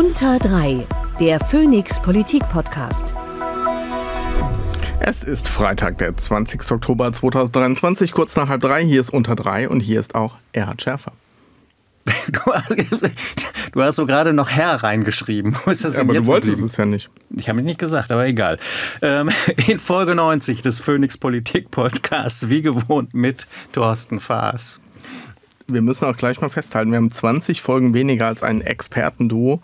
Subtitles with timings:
[0.00, 0.86] Unter 3,
[1.20, 3.12] der Phoenix Politik Podcast.
[4.98, 6.72] Es ist Freitag, der 20.
[6.72, 8.82] Oktober 2023, kurz nach halb drei.
[8.82, 11.12] Hier ist Unter 3 und hier ist auch Erhard Schärfer.
[12.32, 12.74] Du hast,
[13.72, 15.54] du hast so gerade noch Herr reingeschrieben.
[15.66, 16.66] Wo ist das ja, aber du wolltest geblieben?
[16.70, 17.10] es ja nicht.
[17.36, 18.56] Ich habe es nicht gesagt, aber egal.
[19.02, 19.28] Ähm,
[19.68, 24.80] in Folge 90 des Phoenix Politik Podcasts, wie gewohnt mit Thorsten Faas.
[25.72, 29.60] Wir müssen auch gleich mal festhalten, wir haben 20 Folgen weniger als ein Expertenduo,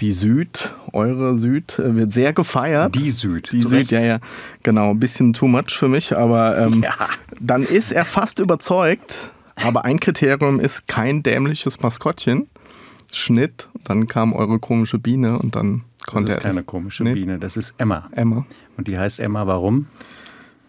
[0.00, 2.94] die Süd, eure Süd, äh, wird sehr gefeiert.
[2.94, 3.50] Die Süd.
[3.52, 4.18] Die Süd, ja, ja.
[4.62, 6.94] Genau, ein bisschen too much für mich, aber ähm, ja.
[7.38, 9.30] dann ist er fast überzeugt.
[9.62, 12.48] Aber ein Kriterium ist kein dämliches Maskottchen.
[13.12, 16.36] Schnitt, dann kam eure komische Biene und dann konnte er.
[16.36, 17.14] Das ist keine komische nee.
[17.14, 18.08] Biene, das ist Emma.
[18.12, 18.46] Emma.
[18.76, 19.86] Und die heißt Emma, warum?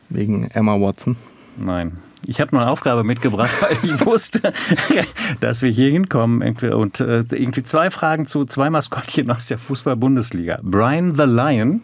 [0.09, 1.15] Wegen Emma Watson.
[1.57, 1.99] Nein.
[2.25, 4.53] Ich habe eine Aufgabe mitgebracht, weil ich wusste,
[5.39, 10.59] dass wir hier hinkommen und äh, irgendwie zwei Fragen zu zwei Maskottchen aus der Fußball-Bundesliga.
[10.61, 11.81] Brian the Lion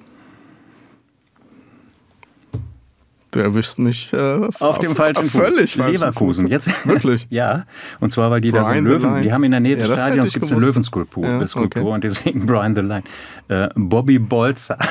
[3.31, 5.41] Du erwischst mich äh, auf dem falschen Fuß.
[5.41, 6.47] Völlig Leverkusen.
[6.47, 7.27] Jetzt wirklich?
[7.29, 7.65] ja,
[7.99, 9.89] und zwar weil die Brian da so einen Löwen, die haben in der Nähe des
[9.89, 11.81] ja, Stadions gibt es eine Löwenskulptur, ja, okay.
[11.81, 13.03] und deswegen Brian the Lion.
[13.49, 14.77] Äh, Bobby Bolzer.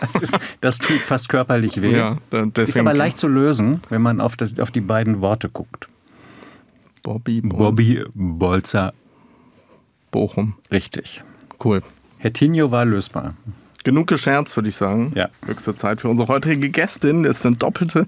[0.00, 1.96] Das, ist, das tut fast körperlich weh.
[1.96, 2.16] Ja,
[2.56, 5.88] ist aber leicht zu lösen, wenn man auf, das, auf die beiden Worte guckt.
[7.04, 8.92] Bobby, Bol Bobby Bolzer.
[10.10, 10.54] Bochum.
[10.72, 11.22] Richtig.
[11.62, 11.82] Cool.
[12.18, 13.34] Herr Tinio war lösbar.
[13.84, 15.12] Genug gescherzt, würde ich sagen.
[15.14, 15.28] Ja.
[15.44, 17.24] Höchste Zeit für unsere heutige Gästin.
[17.24, 18.06] Ist eine doppelte,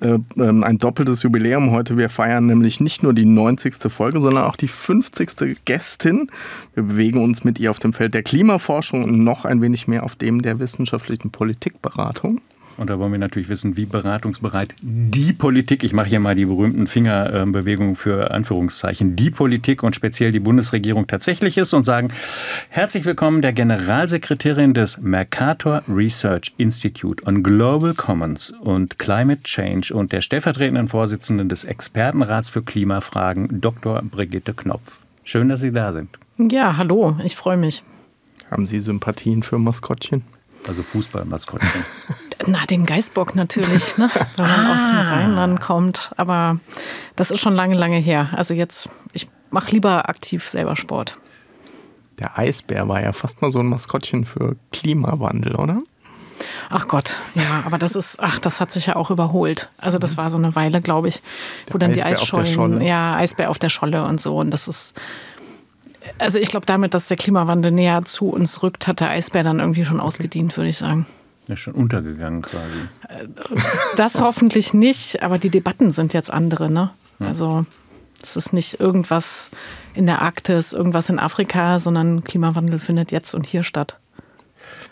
[0.00, 1.96] äh, ähm, ein doppeltes Jubiläum heute.
[1.96, 3.90] Wir feiern nämlich nicht nur die 90.
[3.90, 5.64] Folge, sondern auch die 50.
[5.64, 6.30] Gästin.
[6.74, 10.02] Wir bewegen uns mit ihr auf dem Feld der Klimaforschung und noch ein wenig mehr
[10.02, 12.40] auf dem der wissenschaftlichen Politikberatung.
[12.76, 16.44] Und da wollen wir natürlich wissen, wie beratungsbereit die Politik, ich mache hier mal die
[16.44, 22.10] berühmten Fingerbewegungen für Anführungszeichen, die Politik und speziell die Bundesregierung tatsächlich ist und sagen,
[22.68, 30.12] herzlich willkommen der Generalsekretärin des Mercator Research Institute on Global Commons und Climate Change und
[30.12, 34.02] der stellvertretenden Vorsitzenden des Expertenrats für Klimafragen, Dr.
[34.02, 34.98] Brigitte Knopf.
[35.24, 36.10] Schön, dass Sie da sind.
[36.38, 37.82] Ja, hallo, ich freue mich.
[38.50, 40.22] Haben Sie Sympathien für Maskottchen?
[40.68, 41.84] Also Fußballmaskottchen.
[42.46, 44.10] Na, den Geißbock natürlich, ne?
[44.36, 44.74] wenn man ah.
[44.74, 46.12] aus dem Rheinland kommt.
[46.16, 46.58] Aber
[47.16, 48.30] das ist schon lange, lange her.
[48.32, 51.16] Also jetzt, ich mache lieber aktiv selber Sport.
[52.18, 55.82] Der Eisbär war ja fast mal so ein Maskottchen für Klimawandel, oder?
[56.68, 59.70] Ach Gott, ja, aber das ist, ach, das hat sich ja auch überholt.
[59.78, 61.22] Also das war so eine Weile, glaube ich,
[61.70, 64.36] wo Der dann Eisbär die Eisschollen, ja, Eisbär auf der Scholle und so.
[64.36, 64.94] Und das ist,
[66.18, 69.60] also ich glaube, damit, dass der Klimawandel näher zu uns rückt, hat der Eisbär dann
[69.60, 71.06] irgendwie schon ausgedient, würde ich sagen.
[71.48, 72.88] Er ist schon untergegangen quasi.
[73.96, 76.90] Das hoffentlich nicht, aber die Debatten sind jetzt andere, ne?
[77.18, 77.64] Also
[78.22, 79.50] es ist nicht irgendwas
[79.94, 83.98] in der Arktis, irgendwas in Afrika, sondern Klimawandel findet jetzt und hier statt.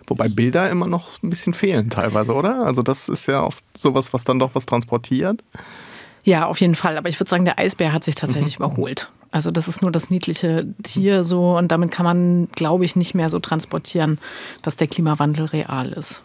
[0.06, 2.64] Wobei Bilder immer noch ein bisschen fehlen teilweise, oder?
[2.64, 5.42] Also das ist ja oft sowas, was dann doch was transportiert.
[6.24, 6.96] Ja, auf jeden Fall.
[6.96, 8.66] Aber ich würde sagen, der Eisbär hat sich tatsächlich mhm.
[8.66, 9.10] überholt.
[9.30, 13.14] Also das ist nur das niedliche Tier so und damit kann man, glaube ich, nicht
[13.14, 14.18] mehr so transportieren,
[14.62, 16.22] dass der Klimawandel real ist.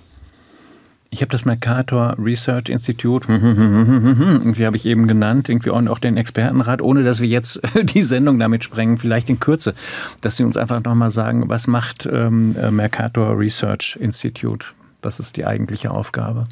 [1.11, 6.83] Ich habe das Mercator Research Institute, irgendwie habe ich eben genannt, irgendwie auch den Expertenrat,
[6.83, 9.73] ohne dass wir jetzt die Sendung damit sprengen, vielleicht in Kürze,
[10.21, 14.67] dass Sie uns einfach nochmal sagen, was macht ähm, Mercator Research Institute?
[15.01, 16.45] Was ist die eigentliche Aufgabe?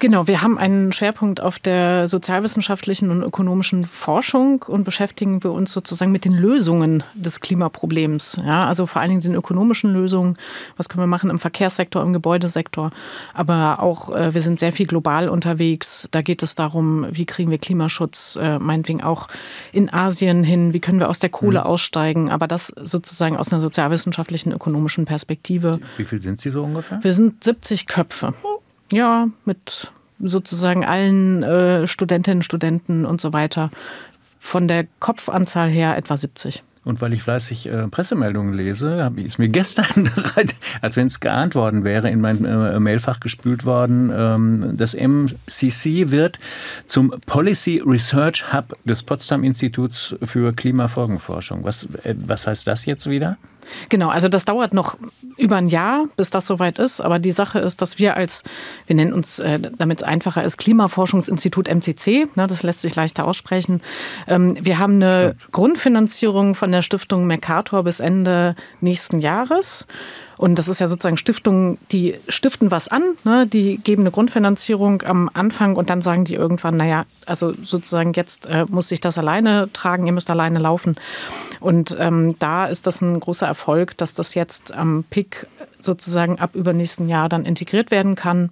[0.00, 5.72] Genau, wir haben einen Schwerpunkt auf der sozialwissenschaftlichen und ökonomischen Forschung und beschäftigen wir uns
[5.72, 8.38] sozusagen mit den Lösungen des Klimaproblems.
[8.44, 10.36] Ja, also vor allen Dingen den ökonomischen Lösungen.
[10.76, 12.90] Was können wir machen im Verkehrssektor, im Gebäudesektor?
[13.32, 16.08] Aber auch, äh, wir sind sehr viel global unterwegs.
[16.10, 19.28] Da geht es darum, wie kriegen wir Klimaschutz, äh, meinetwegen auch
[19.72, 20.74] in Asien hin?
[20.74, 21.66] Wie können wir aus der Kohle mhm.
[21.66, 22.30] aussteigen?
[22.30, 25.80] Aber das sozusagen aus einer sozialwissenschaftlichen, ökonomischen Perspektive.
[25.96, 26.98] Wie viel sind Sie so ungefähr?
[27.02, 28.34] Wir sind 70 Köpfe.
[28.42, 33.70] Oh Ja, mit sozusagen allen äh, Studentinnen, Studenten und so weiter.
[34.38, 36.62] Von der Kopfanzahl her etwa 70.
[36.84, 40.10] Und weil ich fleißig äh, Pressemeldungen lese, ist mir gestern,
[40.82, 46.10] als wenn es geahnt worden wäre, in mein äh, Mailfach gespült worden, ähm, das MCC
[46.10, 46.38] wird
[46.86, 51.64] zum Policy Research Hub des Potsdam Instituts für Klimafolgenforschung.
[51.64, 53.38] Was, äh, was heißt das jetzt wieder?
[53.88, 54.96] Genau, also das dauert noch
[55.36, 57.00] über ein Jahr, bis das soweit ist.
[57.00, 58.42] Aber die Sache ist, dass wir als,
[58.86, 63.26] wir nennen uns, äh, damit es einfacher ist, Klimaforschungsinstitut MCC, ne, das lässt sich leichter
[63.26, 63.82] aussprechen.
[64.28, 65.52] Ähm, wir haben eine Stimmt.
[65.52, 69.86] Grundfinanzierung von der Stiftung Mercator bis Ende nächsten Jahres.
[70.44, 73.46] Und das ist ja sozusagen Stiftungen, die stiften was an, ne?
[73.46, 78.44] die geben eine Grundfinanzierung am Anfang und dann sagen die irgendwann, naja, also sozusagen jetzt
[78.44, 80.96] äh, muss ich das alleine tragen, ihr müsst alleine laufen.
[81.60, 85.46] Und ähm, da ist das ein großer Erfolg, dass das jetzt am PIC
[85.78, 88.50] sozusagen ab übernächsten Jahr dann integriert werden kann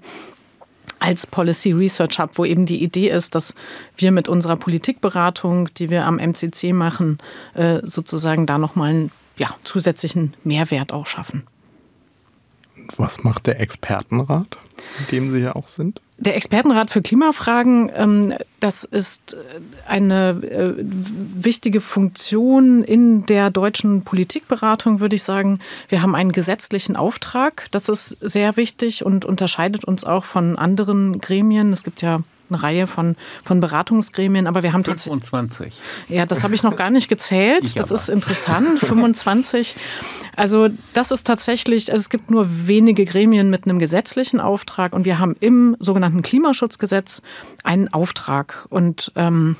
[0.99, 3.55] als Policy Research Hub, wo eben die Idee ist, dass
[3.99, 7.19] wir mit unserer Politikberatung, die wir am MCC machen,
[7.53, 11.43] äh, sozusagen da nochmal einen ja, zusätzlichen Mehrwert auch schaffen.
[12.97, 14.59] Was macht der Expertenrat,
[14.99, 16.01] in dem Sie ja auch sind?
[16.19, 19.37] Der Expertenrat für Klimafragen, ähm, das ist
[19.89, 25.59] eine äh, wichtige Funktion in der deutschen Politikberatung, würde ich sagen.
[25.89, 31.19] Wir haben einen gesetzlichen Auftrag, das ist sehr wichtig und unterscheidet uns auch von anderen
[31.19, 31.73] Gremien.
[31.73, 32.21] Es gibt ja
[32.53, 35.81] eine Reihe von, von Beratungsgremien, aber wir haben 25.
[36.09, 37.63] Ja, das habe ich noch gar nicht gezählt.
[37.73, 38.01] Ich das aber.
[38.01, 38.81] ist interessant.
[38.81, 39.77] 25.
[40.37, 45.05] Also das ist tatsächlich, also es gibt nur wenige Gremien mit einem gesetzlichen Auftrag und
[45.05, 47.23] wir haben im sogenannten Klimaschutzgesetz
[47.63, 49.57] einen Auftrag und ähm,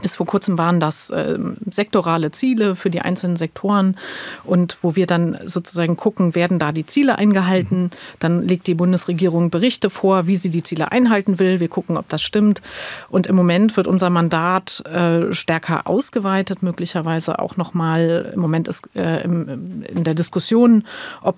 [0.00, 1.38] bis vor kurzem waren das äh,
[1.70, 3.96] sektorale Ziele für die einzelnen Sektoren
[4.44, 7.90] und wo wir dann sozusagen gucken, werden da die Ziele eingehalten.
[8.18, 11.60] Dann legt die Bundesregierung Berichte vor, wie sie die Ziele einhalten will.
[11.60, 12.62] Wir gucken, ob das stimmt.
[13.10, 18.32] Und im Moment wird unser Mandat äh, stärker ausgeweitet, möglicherweise auch nochmal.
[18.34, 20.84] Im Moment ist äh, im, in der Diskussion,
[21.20, 21.36] ob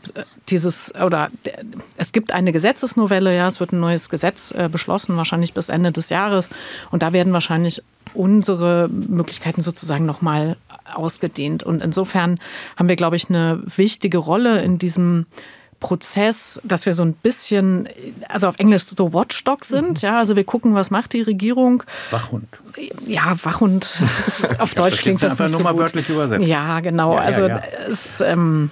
[0.49, 1.31] dieses oder
[1.97, 5.91] es gibt eine Gesetzesnovelle, ja, es wird ein neues Gesetz äh, beschlossen, wahrscheinlich bis Ende
[5.91, 6.51] des Jahres.
[6.93, 7.83] Und da werden wahrscheinlich
[8.15, 10.57] unsere Möglichkeiten sozusagen nochmal
[10.95, 11.63] ausgedehnt.
[11.63, 12.39] Und insofern
[12.77, 15.27] haben wir, glaube ich, eine wichtige Rolle in diesem
[15.81, 17.89] Prozess, dass wir so ein bisschen,
[18.29, 20.03] also auf Englisch so Watchdog sind.
[20.03, 20.09] Mhm.
[20.09, 21.83] Ja, also wir gucken, was macht die Regierung.
[22.11, 22.47] Wachhund.
[23.07, 24.03] Ja, Wachhund.
[24.59, 25.93] auf Deutsch klingt das nicht so gut.
[26.41, 27.15] Ja, genau.
[27.15, 27.63] Ja, also ja, ja.
[27.91, 28.71] es ähm,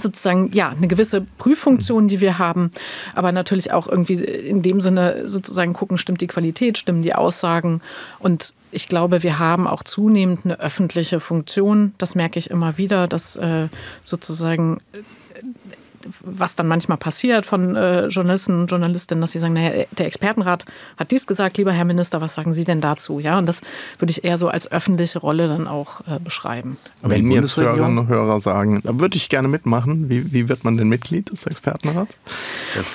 [0.00, 2.70] sozusagen ja eine gewisse Prüffunktion, die wir haben,
[3.14, 7.80] aber natürlich auch irgendwie in dem Sinne sozusagen gucken, stimmt die Qualität, stimmen die Aussagen
[8.18, 11.94] und ich glaube, wir haben auch zunehmend eine öffentliche Funktion.
[11.96, 13.68] Das merke ich immer wieder, dass äh,
[14.04, 14.78] sozusagen
[16.20, 20.64] was dann manchmal passiert von äh, Journalisten und Journalistinnen, dass sie sagen, naja, der Expertenrat
[20.96, 23.20] hat dies gesagt, lieber Herr Minister, was sagen Sie denn dazu?
[23.20, 23.62] Ja, und das
[23.98, 26.76] würde ich eher so als öffentliche Rolle dann auch äh, beschreiben.
[27.02, 30.64] Wenn mir jetzt Hörerinnen und Hörer sagen, da würde ich gerne mitmachen, wie, wie wird
[30.64, 32.14] man denn Mitglied des Expertenrats?
[32.74, 32.86] Das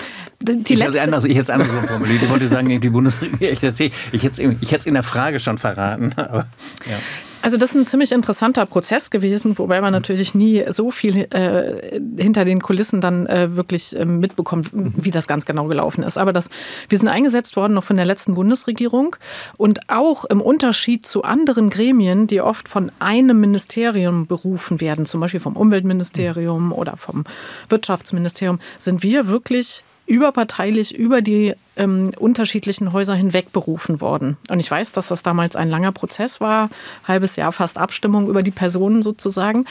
[0.45, 2.21] die ich hätte anders, ich hätte es anders formuliert.
[2.21, 6.11] Ich wollte sagen, die Bundesregierung, ich hätte es in der Frage schon verraten.
[6.17, 6.47] Aber,
[6.85, 6.97] ja.
[7.43, 11.99] Also das ist ein ziemlich interessanter Prozess gewesen, wobei man natürlich nie so viel äh,
[12.17, 16.17] hinter den Kulissen dann äh, wirklich äh, mitbekommt, wie das ganz genau gelaufen ist.
[16.17, 16.49] Aber das,
[16.87, 19.17] wir sind eingesetzt worden noch von der letzten Bundesregierung
[19.57, 25.19] und auch im Unterschied zu anderen Gremien, die oft von einem Ministerium berufen werden, zum
[25.19, 27.25] Beispiel vom Umweltministerium oder vom
[27.67, 34.37] Wirtschaftsministerium, sind wir wirklich überparteilich über die ähm, unterschiedlichen Häuser hinweg berufen worden.
[34.49, 36.69] Und ich weiß, dass das damals ein langer Prozess war,
[37.07, 39.65] halbes Jahr fast Abstimmung über die Personen sozusagen.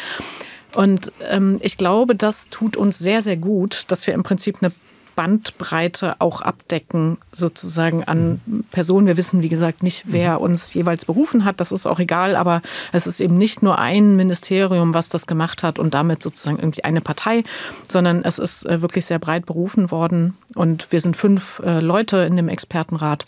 [0.75, 4.73] Und ähm, ich glaube, das tut uns sehr, sehr gut, dass wir im Prinzip eine
[5.15, 8.41] Bandbreite auch abdecken, sozusagen an
[8.71, 9.07] Personen.
[9.07, 10.45] Wir wissen, wie gesagt, nicht, wer mhm.
[10.45, 11.61] uns jeweils berufen hat.
[11.61, 15.63] Das ist auch egal, aber es ist eben nicht nur ein Ministerium, was das gemacht
[15.63, 17.45] hat und damit sozusagen irgendwie eine Partei,
[17.89, 20.37] sondern es ist äh, wirklich sehr breit berufen worden.
[20.55, 23.25] Und wir sind fünf äh, Leute in dem Expertenrat.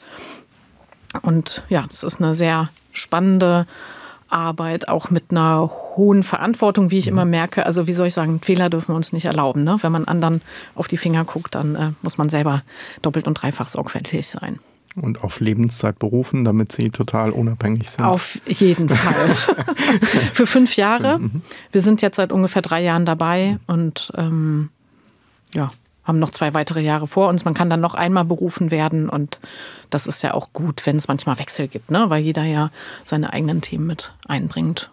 [1.22, 3.66] Und ja, es ist eine sehr spannende
[4.34, 7.30] Arbeit, auch mit einer hohen Verantwortung, wie ich immer mhm.
[7.30, 7.66] merke.
[7.66, 9.64] Also wie soll ich sagen, Fehler dürfen wir uns nicht erlauben.
[9.64, 9.78] Ne?
[9.80, 10.42] Wenn man anderen
[10.74, 12.62] auf die Finger guckt, dann äh, muss man selber
[13.02, 14.58] doppelt und dreifach sorgfältig sein.
[14.96, 18.04] Und auf Lebenszeit berufen, damit sie total unabhängig sind.
[18.04, 19.28] Auf jeden Fall.
[20.32, 21.18] Für fünf Jahre.
[21.18, 21.42] Mhm.
[21.72, 24.68] Wir sind jetzt seit ungefähr drei Jahren dabei und ähm,
[25.52, 25.68] ja,
[26.04, 27.44] haben noch zwei weitere Jahre vor uns.
[27.44, 29.38] Man kann dann noch einmal berufen werden und
[29.90, 32.06] das ist ja auch gut, wenn es manchmal Wechsel gibt, ne?
[32.08, 32.70] weil jeder ja
[33.04, 34.90] seine eigenen Themen mit einbringt.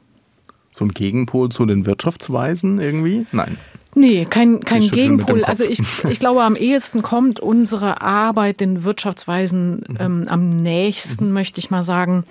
[0.71, 3.25] So ein Gegenpol zu den Wirtschaftsweisen irgendwie?
[3.31, 3.57] Nein.
[3.93, 5.43] Nee, kein, kein Gegenpol.
[5.43, 9.97] Also ich, ich glaube, am ehesten kommt unsere Arbeit den Wirtschaftsweisen mhm.
[9.99, 11.33] ähm, am nächsten, mhm.
[11.33, 12.23] möchte ich mal sagen.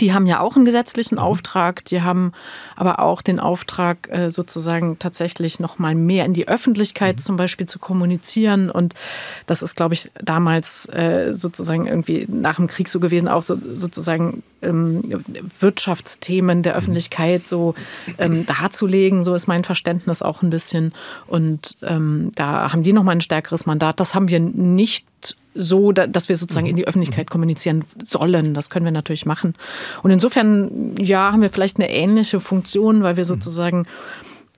[0.00, 1.22] Die haben ja auch einen gesetzlichen mhm.
[1.22, 2.32] Auftrag, die haben
[2.74, 7.20] aber auch den Auftrag, äh, sozusagen tatsächlich noch mal mehr in die Öffentlichkeit mhm.
[7.20, 8.70] zum Beispiel zu kommunizieren.
[8.70, 8.94] Und
[9.46, 13.56] das ist, glaube ich, damals äh, sozusagen irgendwie nach dem Krieg so gewesen, auch so,
[13.56, 15.02] sozusagen ähm,
[15.60, 16.78] Wirtschaftsthemen der mhm.
[16.78, 17.74] Öffentlichkeit so
[18.18, 19.22] ähm, darzulegen.
[19.22, 20.92] So ist mein Verständnis auch ein bisschen.
[21.26, 24.00] Und ähm, da haben die noch mal ein stärkeres Mandat.
[24.00, 25.06] Das haben wir nicht
[25.56, 28.54] so, dass wir sozusagen in die Öffentlichkeit kommunizieren sollen.
[28.54, 29.54] Das können wir natürlich machen.
[30.02, 33.86] Und insofern, ja, haben wir vielleicht eine ähnliche Funktion, weil wir sozusagen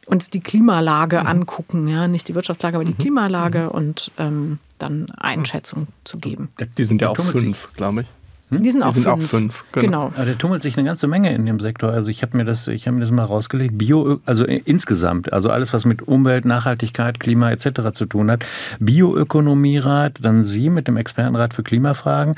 [0.06, 5.88] uns die Klimalage angucken, ja, nicht die Wirtschaftslage, aber die Klimalage und ähm, dann Einschätzung
[6.04, 6.48] zu geben.
[6.78, 8.06] Die sind ja auch fünf, glaube ich.
[8.50, 8.62] Hm?
[8.62, 9.24] Die sind, auch, sind fünf.
[9.24, 9.64] auch fünf.
[9.72, 9.84] Genau.
[9.84, 10.12] genau.
[10.16, 11.90] Aber der tummelt sich eine ganze Menge in dem Sektor.
[11.90, 13.76] Also ich habe mir das, ich habe mir das mal rausgelegt.
[13.76, 17.92] Bio, also insgesamt, also alles, was mit Umwelt, Nachhaltigkeit, Klima etc.
[17.92, 18.44] zu tun hat.
[18.80, 22.36] Bioökonomierat, dann Sie mit dem Expertenrat für Klimafragen.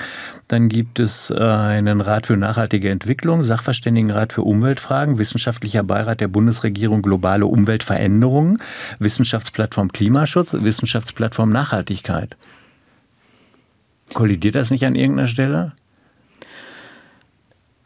[0.48, 6.28] Dann gibt es äh, einen Rat für nachhaltige Entwicklung, Sachverständigenrat für Umweltfragen, wissenschaftlicher Beirat der
[6.28, 8.58] Bundesregierung globale Umweltveränderungen,
[8.98, 12.36] Wissenschaftsplattform Klimaschutz, Wissenschaftsplattform Nachhaltigkeit.
[14.12, 15.72] Kollidiert das nicht an irgendeiner Stelle?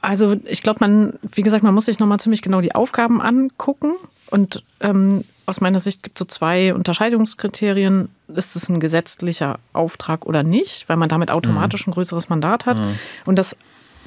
[0.05, 3.93] Also ich glaube, man, wie gesagt, man muss sich nochmal ziemlich genau die Aufgaben angucken.
[4.31, 8.09] Und ähm, aus meiner Sicht gibt es so zwei Unterscheidungskriterien.
[8.29, 11.91] Ist es ein gesetzlicher Auftrag oder nicht, weil man damit automatisch mhm.
[11.91, 12.81] ein größeres Mandat hat.
[12.81, 12.99] Mhm.
[13.25, 13.57] Und das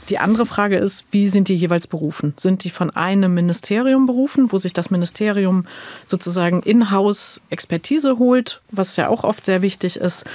[0.10, 2.34] die andere Frage ist, wie sind die jeweils berufen?
[2.38, 5.66] Sind die von einem Ministerium berufen, wo sich das Ministerium
[6.06, 10.26] sozusagen in-house Expertise holt, was ja auch oft sehr wichtig ist?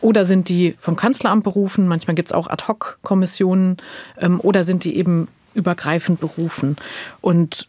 [0.00, 1.88] Oder sind die vom Kanzleramt berufen?
[1.88, 3.78] Manchmal gibt es auch Ad-Hoc-Kommissionen.
[4.18, 6.76] Ähm, oder sind die eben übergreifend berufen?
[7.20, 7.68] Und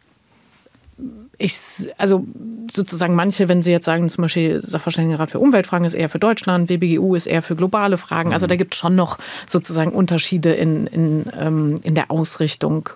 [1.39, 1.58] ich,
[1.98, 2.27] also
[2.69, 6.69] sozusagen manche, wenn Sie jetzt sagen, zum Beispiel Sachverständigenrat für Umweltfragen ist eher für Deutschland,
[6.69, 8.34] WBGU ist eher für globale Fragen.
[8.34, 8.50] Also mhm.
[8.50, 9.17] da gibt es schon noch
[9.48, 12.89] sozusagen Unterschiede in, in, ähm, in der Ausrichtung.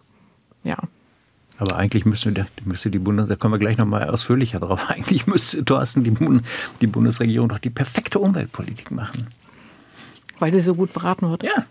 [0.63, 0.77] Ja.
[1.57, 5.63] Aber eigentlich müsste, müsste die Bundes, da kommen wir gleich nochmal ausführlicher drauf, eigentlich müsste
[5.63, 6.13] Thorsten die,
[6.81, 9.27] die Bundesregierung doch die perfekte Umweltpolitik machen.
[10.39, 11.43] Weil sie so gut beraten wird.
[11.43, 11.65] Ja.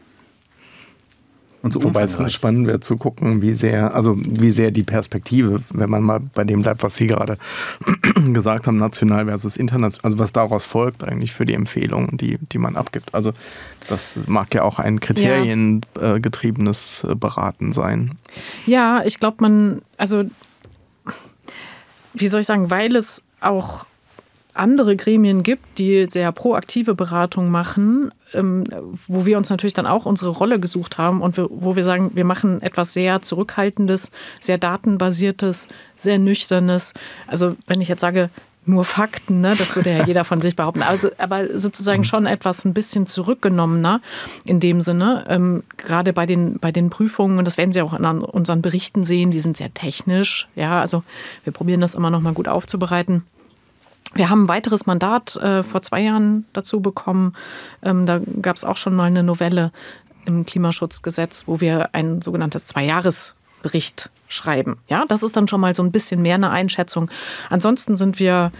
[1.62, 5.62] Und so Wobei es spannend wäre zu gucken, wie sehr, also wie sehr die Perspektive,
[5.70, 7.38] wenn man mal bei dem bleibt, was Sie gerade
[8.32, 12.58] gesagt haben, national versus international, also was daraus folgt eigentlich für die Empfehlungen, die, die
[12.58, 13.14] man abgibt.
[13.14, 13.32] Also
[13.88, 17.12] das mag ja auch ein kriteriengetriebenes ja.
[17.12, 18.18] Äh, Beraten sein.
[18.66, 20.24] Ja, ich glaube, man, also
[22.14, 23.86] wie soll ich sagen, weil es auch
[24.54, 28.64] andere Gremien gibt, die sehr proaktive Beratung machen, ähm,
[29.06, 32.24] wo wir uns natürlich dann auch unsere Rolle gesucht haben und wo wir sagen, wir
[32.24, 36.92] machen etwas sehr Zurückhaltendes, sehr datenbasiertes, sehr nüchternes.
[37.26, 38.30] Also wenn ich jetzt sage,
[38.64, 39.54] nur Fakten, ne?
[39.56, 40.82] das würde ja jeder von sich behaupten.
[40.82, 44.00] Also, aber sozusagen schon etwas ein bisschen zurückgenommener
[44.44, 45.24] in dem Sinne.
[45.28, 49.02] Ähm, gerade bei den, bei den Prüfungen, und das werden Sie auch in unseren Berichten
[49.04, 50.48] sehen, die sind sehr technisch.
[50.54, 51.02] Ja, also
[51.44, 53.24] wir probieren das immer noch mal gut aufzubereiten.
[54.14, 57.34] Wir haben ein weiteres Mandat äh, vor zwei Jahren dazu bekommen.
[57.82, 59.72] Ähm, da gab es auch schon mal eine Novelle
[60.26, 64.78] im Klimaschutzgesetz, wo wir ein sogenanntes Zweijahresbericht schreiben.
[64.88, 67.10] Ja, das ist dann schon mal so ein bisschen mehr eine Einschätzung.
[67.50, 68.52] Ansonsten sind wir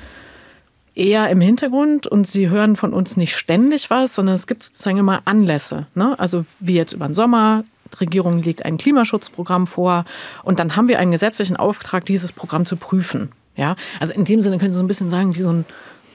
[0.94, 4.98] eher im Hintergrund und sie hören von uns nicht ständig was, sondern es gibt sozusagen
[4.98, 5.86] immer Anlässe.
[5.94, 6.18] Ne?
[6.18, 7.64] Also wie jetzt über den Sommer.
[7.92, 10.04] Die Regierung legt ein Klimaschutzprogramm vor
[10.42, 13.30] und dann haben wir einen gesetzlichen Auftrag, dieses Programm zu prüfen.
[13.56, 15.64] Ja, also in dem Sinne können Sie so ein bisschen sagen, wie so ein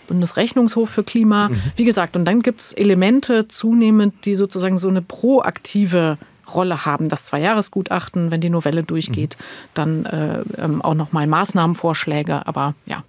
[0.07, 1.49] Bundesrechnungshof für Klima.
[1.49, 1.61] Mhm.
[1.75, 6.17] Wie gesagt, und dann gibt es Elemente zunehmend, die sozusagen so eine proaktive
[6.53, 7.09] Rolle haben.
[7.09, 9.43] Das Zweijahresgutachten, wenn die Novelle durchgeht, mhm.
[9.73, 12.47] dann äh, ähm, auch nochmal Maßnahmenvorschläge.
[12.47, 13.03] Aber ja.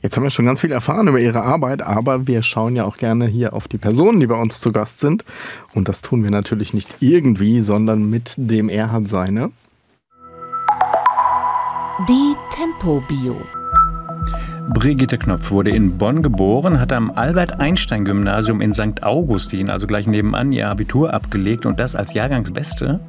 [0.00, 2.98] Jetzt haben wir schon ganz viel erfahren über Ihre Arbeit, aber wir schauen ja auch
[2.98, 5.24] gerne hier auf die Personen, die bei uns zu Gast sind.
[5.74, 9.50] Und das tun wir natürlich nicht irgendwie, sondern mit dem Er hat seine.
[12.06, 13.42] Die Tempo-Bio.
[14.72, 19.02] Brigitte Knopf wurde in Bonn geboren, hat am Albert-Einstein-Gymnasium in St.
[19.02, 23.00] Augustin, also gleich nebenan, ihr Abitur abgelegt und das als Jahrgangsbeste.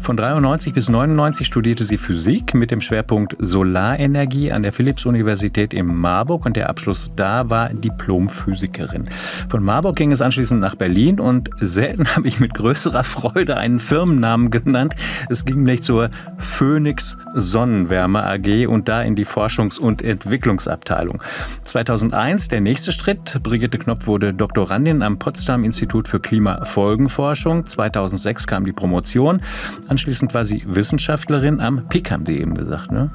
[0.00, 5.86] Von 93 bis 99 studierte sie Physik mit dem Schwerpunkt Solarenergie an der Philipps-Universität in
[5.86, 9.08] Marburg und der Abschluss da war Diplomphysikerin.
[9.48, 13.78] Von Marburg ging es anschließend nach Berlin und selten habe ich mit größerer Freude einen
[13.78, 14.94] Firmennamen genannt.
[15.28, 21.22] Es ging nämlich zur Phoenix Sonnenwärme AG und da in die Forschungs- und Entwicklungsabteilung.
[21.62, 23.42] 2001 der nächste Schritt.
[23.42, 27.66] Brigitte Knopf wurde Doktorandin am Potsdam Institut für Klimafolgenforschung.
[27.66, 29.40] 2006 kam die Promotion.
[29.88, 33.10] Anschließend war sie Wissenschaftlerin am PIC, haben Sie eben gesagt, ne?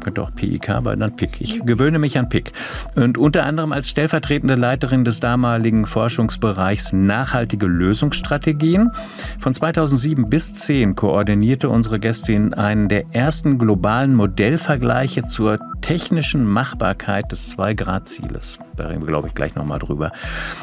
[0.00, 1.40] Könnte auch PIK, aber dann PIK.
[1.40, 2.52] Ich gewöhne mich an PIK.
[2.94, 8.90] Und unter anderem als stellvertretende Leiterin des damaligen Forschungsbereichs Nachhaltige Lösungsstrategien.
[9.38, 17.30] Von 2007 bis 2010 koordinierte unsere Gästin einen der ersten globalen Modellvergleiche zur technischen Machbarkeit
[17.32, 18.58] des Zwei-Grad-Zieles.
[18.76, 20.12] Da reden wir, glaube ich, gleich nochmal drüber.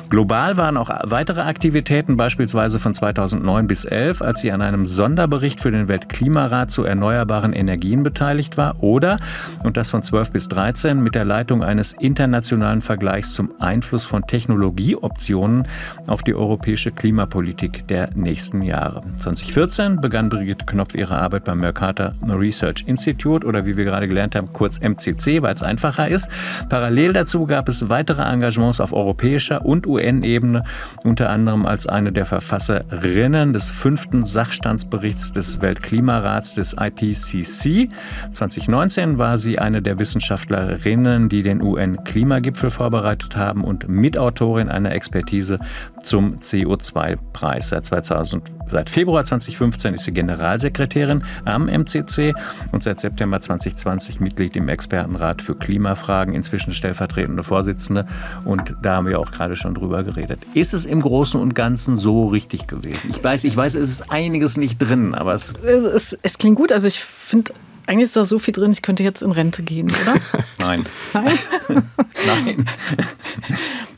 [0.09, 5.61] Global waren auch weitere Aktivitäten, beispielsweise von 2009 bis 2011, als sie an einem Sonderbericht
[5.61, 9.19] für den Weltklimarat zu erneuerbaren Energien beteiligt war, oder,
[9.63, 14.23] und das von 12 bis 13, mit der Leitung eines internationalen Vergleichs zum Einfluss von
[14.23, 15.67] Technologieoptionen
[16.07, 19.01] auf die europäische Klimapolitik der nächsten Jahre.
[19.17, 24.35] 2014 begann Brigitte Knopf ihre Arbeit beim Mercator Research Institute oder wie wir gerade gelernt
[24.35, 26.29] haben, kurz MCC, weil es einfacher ist.
[26.69, 30.63] Parallel dazu gab es weitere Engagements auf europäischer und UN-Ebene,
[31.03, 37.89] unter anderem als eine der Verfasserinnen des fünften Sachstandsberichts des Weltklimarats des IPCC.
[38.33, 45.59] 2019 war sie eine der Wissenschaftlerinnen, die den UN-Klimagipfel vorbereitet haben und Mitautorin einer Expertise
[46.01, 47.69] zum CO2-Preis.
[47.69, 52.33] Seit, 2000, seit Februar 2015 ist sie Generalsekretärin am MCC
[52.71, 58.05] und seit September 2020 Mitglied im Expertenrat für Klimafragen, inzwischen stellvertretende Vorsitzende.
[58.45, 60.39] Und da haben wir auch gerade schon drüber geredet.
[60.53, 63.09] Ist es im Großen und Ganzen so richtig gewesen?
[63.09, 65.53] Ich weiß, ich weiß, es ist einiges nicht drin, aber es.
[65.63, 66.71] Es, es klingt gut.
[66.71, 67.53] Also ich finde,
[67.87, 70.19] eigentlich ist da so viel drin, ich könnte jetzt in Rente gehen, oder?
[70.59, 70.85] Nein.
[71.13, 71.39] Nein?
[72.27, 72.65] Nein.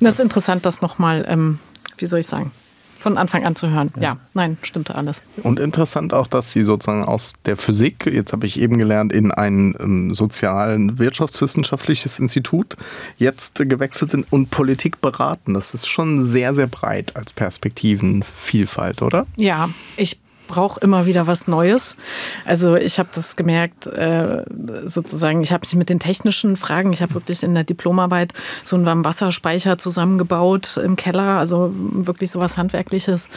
[0.01, 1.60] Das ist interessant, das nochmal, ähm,
[1.98, 2.51] wie soll ich sagen,
[3.00, 3.91] von Anfang an zu hören.
[3.98, 5.22] Ja, ja nein, stimmte alles.
[5.43, 9.31] Und interessant auch, dass sie sozusagen aus der Physik, jetzt habe ich eben gelernt, in
[9.31, 12.77] ein ähm, sozialen wirtschaftswissenschaftliches Institut
[13.17, 15.53] jetzt gewechselt sind und Politik beraten.
[15.53, 19.27] Das ist schon sehr, sehr breit als Perspektivenvielfalt, oder?
[19.36, 20.17] Ja, ich
[20.50, 21.96] brauche immer wieder was Neues.
[22.44, 24.44] Also ich habe das gemerkt, äh,
[24.84, 28.34] sozusagen, ich habe mich mit den technischen Fragen, ich habe wirklich in der Diplomarbeit
[28.65, 33.30] so einen Warmwasserspeicher zusammengebaut im Keller, also wirklich sowas Handwerkliches.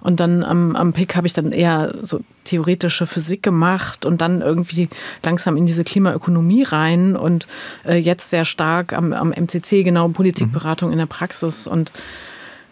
[0.00, 4.40] Und dann am, am PIC habe ich dann eher so theoretische Physik gemacht und dann
[4.40, 4.88] irgendwie
[5.22, 7.46] langsam in diese Klimaökonomie rein und
[7.84, 11.66] äh, jetzt sehr stark am, am MCC, genau Politikberatung in der Praxis.
[11.66, 11.92] Und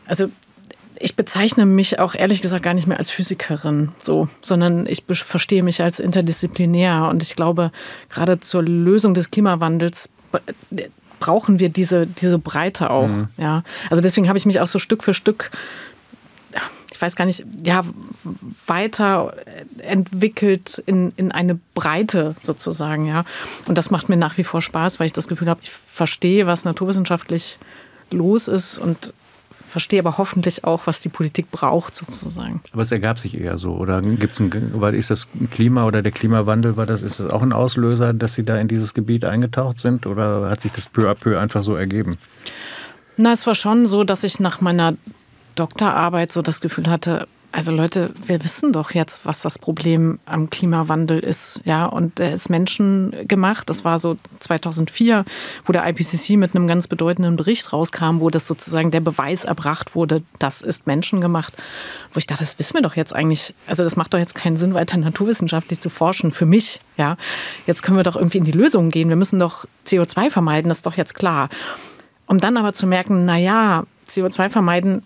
[0.06, 0.28] also
[0.98, 5.62] ich bezeichne mich auch ehrlich gesagt gar nicht mehr als Physikerin, so, sondern ich verstehe
[5.62, 7.08] mich als interdisziplinär.
[7.10, 7.72] Und ich glaube,
[8.08, 10.08] gerade zur Lösung des Klimawandels
[11.20, 13.08] brauchen wir diese, diese Breite auch.
[13.08, 13.28] Mhm.
[13.36, 13.62] Ja.
[13.90, 15.50] Also deswegen habe ich mich auch so Stück für Stück,
[16.92, 17.84] ich weiß gar nicht, ja,
[18.66, 19.34] weiter
[19.78, 23.24] entwickelt in, in eine Breite sozusagen, ja.
[23.66, 26.46] Und das macht mir nach wie vor Spaß, weil ich das Gefühl habe, ich verstehe,
[26.46, 27.58] was naturwissenschaftlich
[28.10, 29.12] los ist und
[29.74, 32.60] verstehe aber hoffentlich auch, was die Politik braucht, sozusagen.
[32.72, 33.72] Aber es ergab sich eher so.
[33.72, 34.52] Oder gibt's ein,
[34.94, 38.44] ist das Klima oder der Klimawandel, war das, ist das auch ein Auslöser, dass Sie
[38.44, 40.06] da in dieses Gebiet eingetaucht sind?
[40.06, 42.18] Oder hat sich das peu à peu einfach so ergeben?
[43.16, 44.94] Na, es war schon so, dass ich nach meiner
[45.56, 50.50] Doktorarbeit so das Gefühl hatte, also Leute, wir wissen doch jetzt, was das Problem am
[50.50, 53.70] Klimawandel ist, ja, und er ist menschengemacht.
[53.70, 55.24] Das war so 2004,
[55.64, 59.94] wo der IPCC mit einem ganz bedeutenden Bericht rauskam, wo das sozusagen der Beweis erbracht
[59.94, 61.54] wurde, das ist menschengemacht.
[62.12, 63.54] Wo ich dachte, das wissen wir doch jetzt eigentlich.
[63.68, 66.32] Also das macht doch jetzt keinen Sinn, weiter naturwissenschaftlich zu forschen.
[66.32, 67.16] Für mich, ja.
[67.68, 69.08] Jetzt können wir doch irgendwie in die Lösung gehen.
[69.08, 71.50] Wir müssen doch CO2 vermeiden, das ist doch jetzt klar.
[72.26, 75.02] Um dann aber zu merken, na ja, CO2 vermeiden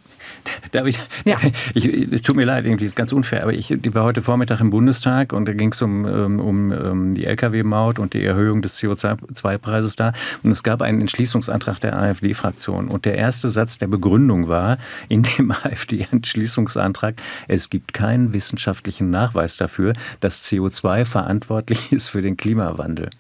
[0.73, 1.39] Darf ich, ja.
[1.75, 4.61] ich, es tut mir leid, irgendwie ist ganz unfair, aber ich, ich war heute Vormittag
[4.61, 8.79] im Bundestag und da ging es um, um, um die Lkw-Maut und die Erhöhung des
[8.79, 10.13] CO2-Preises da.
[10.43, 12.89] Und es gab einen Entschließungsantrag der AfD-Fraktion.
[12.89, 19.57] Und der erste Satz der Begründung war in dem AfD-Entschließungsantrag, es gibt keinen wissenschaftlichen Nachweis
[19.57, 23.11] dafür, dass CO2 verantwortlich ist für den Klimawandel.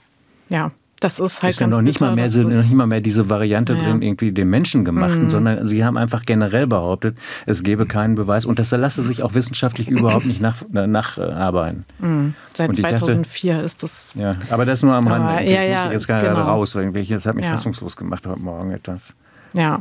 [0.48, 2.74] Ja, das ist halt ist ganz ja noch nicht, bitter, mal mehr so, noch nicht
[2.74, 3.88] mal mehr diese Variante naja.
[3.88, 5.28] drin, irgendwie den Menschen gemachten, mhm.
[5.28, 9.34] sondern sie haben einfach generell behauptet, es gebe keinen Beweis und das lasse sich auch
[9.34, 11.84] wissenschaftlich überhaupt nicht nacharbeiten.
[12.00, 12.34] Nach, mhm.
[12.54, 14.14] Seit 2004 dachte, ist das.
[14.18, 15.28] Ja, aber das nur am Rande.
[15.28, 16.42] Aber, ja, ja, muss ich jetzt gerade genau.
[16.42, 17.52] raus, weil das hat mich ja.
[17.52, 19.14] fassungslos gemacht heute Morgen etwas.
[19.54, 19.80] Ja.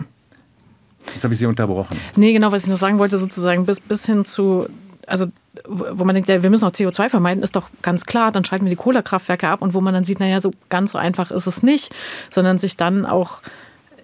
[1.13, 1.97] Jetzt habe ich Sie unterbrochen.
[2.15, 4.67] Nee, genau, was ich noch sagen wollte, sozusagen bis, bis hin zu,
[5.07, 5.27] also
[5.65, 8.65] wo man denkt, ja, wir müssen auch CO2 vermeiden, ist doch ganz klar, dann schalten
[8.65, 11.47] wir die Kohlekraftwerke ab und wo man dann sieht, naja, so ganz so einfach ist
[11.47, 11.95] es nicht,
[12.29, 13.41] sondern sich dann auch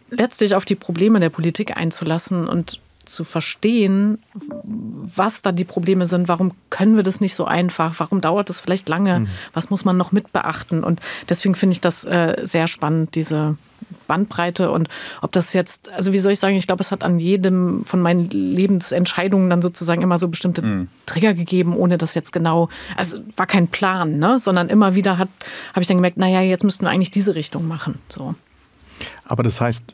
[0.10, 4.20] letztlich auf die Probleme der Politik einzulassen und zu verstehen,
[4.63, 8.60] was da die Probleme sind, warum können wir das nicht so einfach, warum dauert das
[8.60, 9.28] vielleicht lange, mhm.
[9.54, 10.84] was muss man noch mit beachten.
[10.84, 13.58] Und deswegen finde ich das äh, sehr spannend, diese
[14.08, 14.89] Bandbreite und
[15.22, 18.02] ob das jetzt, also wie soll ich sagen, ich glaube, es hat an jedem von
[18.02, 20.88] meinen Lebensentscheidungen dann sozusagen immer so bestimmte mhm.
[21.06, 24.39] Trigger gegeben, ohne das jetzt genau, also war kein Plan, ne?
[24.39, 25.30] sondern immer wieder hat,
[25.72, 28.00] habe ich dann gemerkt, naja, jetzt müssten wir eigentlich diese Richtung machen.
[28.10, 28.36] So.
[29.26, 29.94] Aber das heißt,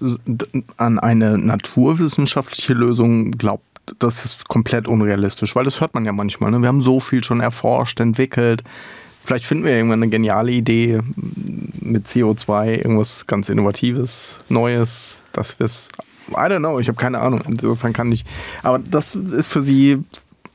[0.77, 3.63] an eine naturwissenschaftliche Lösung glaubt,
[3.97, 6.51] das ist komplett unrealistisch, weil das hört man ja manchmal.
[6.51, 6.61] Ne?
[6.61, 8.63] Wir haben so viel schon erforscht, entwickelt.
[9.23, 11.01] Vielleicht finden wir irgendwann eine geniale Idee
[11.81, 15.89] mit CO2, irgendwas ganz Innovatives, Neues, dass wir es.
[16.31, 17.41] I don't know, ich habe keine Ahnung.
[17.47, 18.25] Insofern kann ich.
[18.63, 20.03] Aber das ist für Sie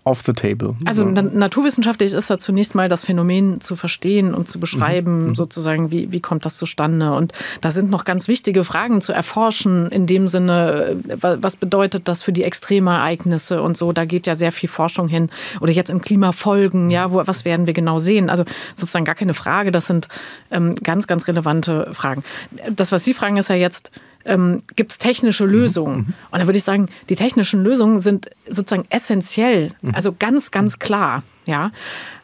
[0.04, 0.76] off the table.
[0.84, 1.22] Also ja.
[1.22, 5.28] naturwissenschaftlich ist da zunächst mal das Phänomen zu verstehen und zu beschreiben, mhm.
[5.28, 5.34] mhm.
[5.34, 7.12] sozusagen, wie, wie kommt das zustande.
[7.12, 12.22] Und da sind noch ganz wichtige Fragen zu erforschen, in dem Sinne, was bedeutet das
[12.22, 13.92] für die Extremereignisse und so.
[13.92, 15.30] Da geht ja sehr viel Forschung hin.
[15.60, 18.28] Oder jetzt in Klimafolgen, ja, wo, was werden wir genau sehen?
[18.28, 20.08] Also sozusagen gar keine Frage, das sind
[20.50, 22.24] ähm, ganz, ganz relevante Fragen.
[22.70, 23.90] Das, was Sie fragen, ist ja jetzt,
[24.24, 25.96] ähm, gibt es technische Lösungen.
[25.96, 26.14] Mhm.
[26.30, 29.94] Und da würde ich sagen, die technischen Lösungen sind sozusagen essentiell, mhm.
[29.94, 31.22] also ganz, ganz klar.
[31.46, 31.70] Ja.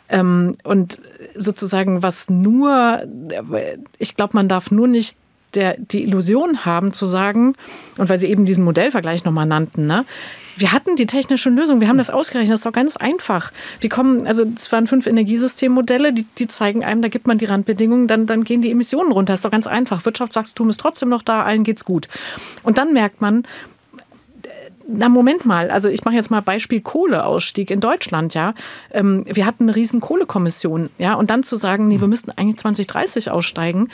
[0.08, 1.00] Ähm, und
[1.36, 3.02] sozusagen, was nur,
[3.98, 5.16] ich glaube, man darf nur nicht
[5.54, 7.54] der, die Illusion haben zu sagen,
[7.96, 10.04] und weil Sie eben diesen Modellvergleich nochmal nannten, ne,
[10.60, 13.50] wir hatten die technische Lösung, wir haben das ausgerechnet, das ist doch ganz einfach.
[13.80, 17.46] Wir kommen, also es waren fünf Energiesystemmodelle, die, die zeigen einem, da gibt man die
[17.46, 19.32] Randbedingungen, dann, dann gehen die Emissionen runter.
[19.32, 20.04] Das ist doch ganz einfach.
[20.04, 22.08] Wirtschaftswachstum ist trotzdem noch da, allen geht's gut.
[22.62, 23.44] Und dann merkt man,
[24.86, 28.54] na Moment mal, also ich mache jetzt mal Beispiel Kohleausstieg in Deutschland, ja.
[28.90, 32.58] Ähm, wir hatten eine riesen Kohlekommission, ja, und dann zu sagen, nee, wir müssten eigentlich
[32.58, 33.88] 2030 aussteigen,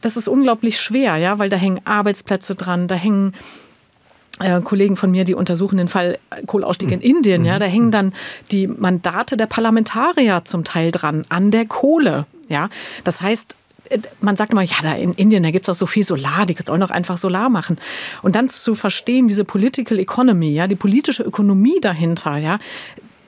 [0.00, 3.34] das ist unglaublich schwer, ja, weil da hängen Arbeitsplätze dran, da hängen
[4.62, 8.12] Kollegen von mir, die untersuchen den Fall Kohleausstieg in Indien, ja, da hängen dann
[8.50, 12.68] die Mandate der Parlamentarier zum Teil dran an der Kohle, ja.
[13.04, 13.56] Das heißt,
[13.90, 16.46] äh, man sagt immer, ja, da in Indien, da gibt es auch so viel Solar,
[16.46, 17.78] die sollen doch einfach Solar machen.
[18.22, 22.58] Und dann zu verstehen, diese Political Economy, ja, die politische Ökonomie dahinter, ja,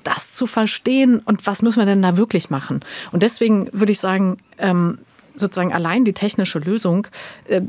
[0.02, 2.80] das zu verstehen und was müssen wir denn da wirklich machen?
[3.10, 4.98] Und deswegen würde ich sagen, ähm,
[5.34, 7.08] sozusagen allein die technische Lösung,
[7.48, 7.60] äh,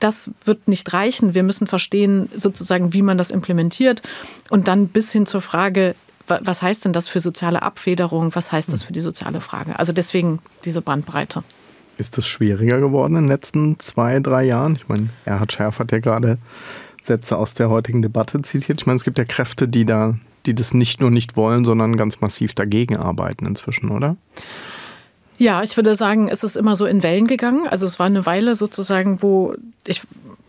[0.00, 1.34] das wird nicht reichen.
[1.34, 4.02] Wir müssen verstehen, sozusagen, wie man das implementiert
[4.50, 5.94] und dann bis hin zur Frage,
[6.26, 8.34] was heißt denn das für soziale Abfederung?
[8.34, 9.78] Was heißt das für die soziale Frage?
[9.78, 11.44] Also deswegen diese Bandbreite.
[11.98, 14.76] Ist das schwieriger geworden in den letzten zwei, drei Jahren?
[14.76, 16.38] Ich meine, Erhard Schärf hat ja gerade
[17.02, 18.80] Sätze aus der heutigen Debatte zitiert.
[18.80, 21.96] Ich meine, es gibt ja Kräfte, die da, die das nicht nur nicht wollen, sondern
[21.96, 24.16] ganz massiv dagegen arbeiten inzwischen, oder?
[25.38, 27.66] Ja, ich würde sagen, es ist immer so in Wellen gegangen.
[27.68, 29.54] Also es war eine Weile sozusagen, wo
[29.86, 30.02] ich,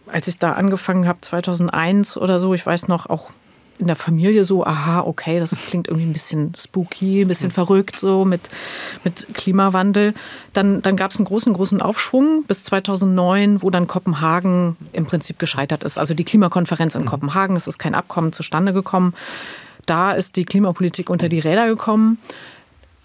[0.07, 3.31] als ich da angefangen habe, 2001 oder so, ich weiß noch, auch
[3.77, 7.99] in der Familie so, aha, okay, das klingt irgendwie ein bisschen spooky, ein bisschen verrückt
[7.99, 8.41] so mit,
[9.03, 10.13] mit Klimawandel.
[10.53, 15.39] Dann, dann gab es einen großen, großen Aufschwung bis 2009, wo dann Kopenhagen im Prinzip
[15.39, 15.99] gescheitert ist.
[15.99, 17.07] Also die Klimakonferenz in mhm.
[17.07, 19.13] Kopenhagen, es ist kein Abkommen zustande gekommen.
[19.85, 22.17] Da ist die Klimapolitik unter die Räder gekommen.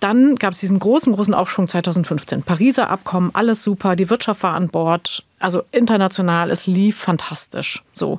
[0.00, 2.42] Dann gab es diesen großen, großen Aufschwung 2015.
[2.42, 7.82] Pariser Abkommen, alles super, die Wirtschaft war an Bord, also international, es lief fantastisch.
[7.92, 8.18] So.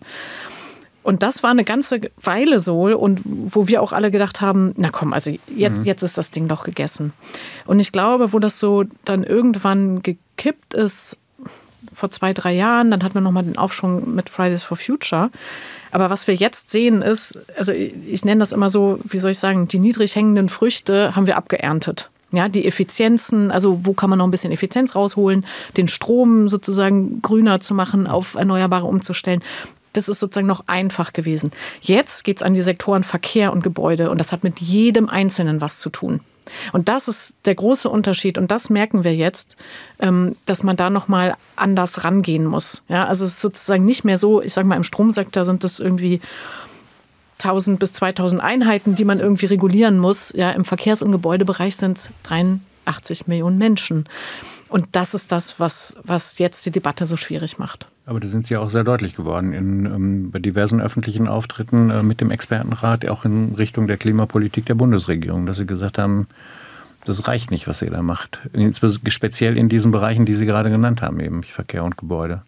[1.04, 4.90] Und das war eine ganze Weile so und wo wir auch alle gedacht haben, na
[4.92, 5.84] komm, also jetzt, mhm.
[5.84, 7.14] jetzt ist das Ding doch gegessen.
[7.66, 11.18] Und ich glaube, wo das so dann irgendwann gekippt ist,
[11.94, 15.30] vor zwei, drei Jahren, dann hatten wir nochmal den Aufschwung mit Fridays for Future.
[15.92, 19.40] Aber was wir jetzt sehen ist, also ich nenne das immer so, wie soll ich
[19.40, 22.10] sagen, die niedrig hängenden Früchte haben wir abgeerntet.
[22.34, 27.22] Ja, die Effizienzen, also wo kann man noch ein bisschen Effizienz rausholen, den Strom sozusagen
[27.22, 29.44] grüner zu machen, auf Erneuerbare umzustellen.
[29.92, 31.52] Das ist sozusagen noch einfach gewesen.
[31.82, 35.60] Jetzt geht es an die Sektoren Verkehr und Gebäude und das hat mit jedem Einzelnen
[35.60, 36.22] was zu tun.
[36.74, 38.38] Und das ist der große Unterschied.
[38.38, 39.56] Und das merken wir jetzt,
[40.00, 42.84] ähm, dass man da nochmal anders rangehen muss.
[42.88, 45.80] Ja, also es ist sozusagen nicht mehr so, ich sage mal, im Stromsektor sind das
[45.80, 46.22] irgendwie
[47.40, 50.32] 1000 bis 2000 Einheiten, die man irgendwie regulieren muss.
[50.36, 54.06] Ja, im Verkehrs- und Gebäudebereich sind es 83 Millionen Menschen.
[54.72, 57.88] Und das ist das, was, was jetzt die Debatte so schwierig macht.
[58.06, 62.02] Aber da sind Sie auch sehr deutlich geworden in, ähm, bei diversen öffentlichen Auftritten äh,
[62.04, 66.26] mit dem Expertenrat, auch in Richtung der Klimapolitik der Bundesregierung, dass Sie gesagt haben,
[67.04, 68.40] das reicht nicht, was ihr da macht.
[69.10, 72.42] Speziell in diesen Bereichen, die Sie gerade genannt haben, eben Verkehr und Gebäude.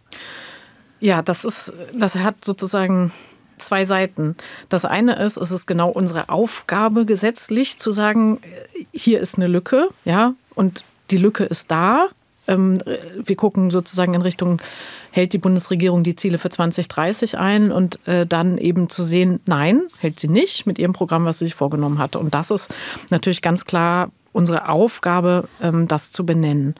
[1.00, 3.12] Ja, das ist, das hat sozusagen
[3.58, 4.34] zwei Seiten.
[4.70, 8.38] Das eine ist, es ist genau unsere Aufgabe gesetzlich zu sagen,
[8.92, 12.08] hier ist eine Lücke, ja, und die Lücke ist da
[12.46, 12.78] Ähm,
[13.24, 14.60] wir gucken sozusagen in Richtung,
[15.10, 19.82] hält die Bundesregierung die Ziele für 2030 ein und äh, dann eben zu sehen, nein,
[20.00, 22.18] hält sie nicht mit ihrem Programm, was sie sich vorgenommen hatte.
[22.18, 22.74] Und das ist
[23.10, 26.74] natürlich ganz klar unsere Aufgabe, ähm, das zu benennen.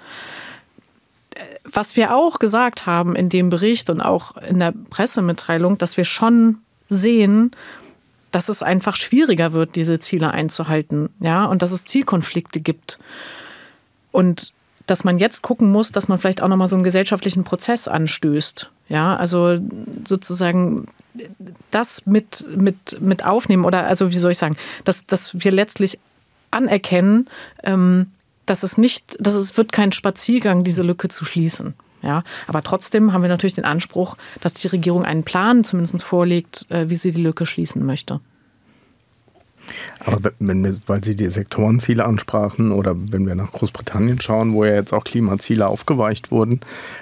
[1.65, 6.05] Was wir auch gesagt haben in dem Bericht und auch in der Pressemitteilung, dass wir
[6.05, 6.59] schon
[6.89, 7.53] sehen,
[8.31, 12.99] dass es einfach schwieriger wird, diese Ziele einzuhalten, ja, und dass es Zielkonflikte gibt.
[14.15, 14.53] Und
[14.87, 18.71] dass man jetzt gucken muss, dass man vielleicht auch nochmal so einen gesellschaftlichen Prozess anstößt.
[18.89, 19.59] Ja, also
[20.07, 20.87] sozusagen
[21.73, 25.99] das mit, mit, mit aufnehmen oder also wie soll ich sagen, dass, dass wir letztlich
[26.53, 27.29] anerkennen,
[27.65, 28.13] ähm,
[28.47, 31.75] dass es nicht, dass es wird kein Spaziergang, diese Lücke zu schließen.
[32.03, 36.67] Ja, aber trotzdem haben wir natürlich den Anspruch, dass die Regierung einen Plan zumindest vorlegt,
[36.69, 38.21] äh, wie sie die Lücke schließen möchte.
[40.07, 44.65] Aber wenn wir, weil Sie die Sektorenziele ansprachen oder wenn wir nach Großbritannien schauen, wo
[44.65, 46.61] ja jetzt auch Klimaziele aufgeweicht wurden,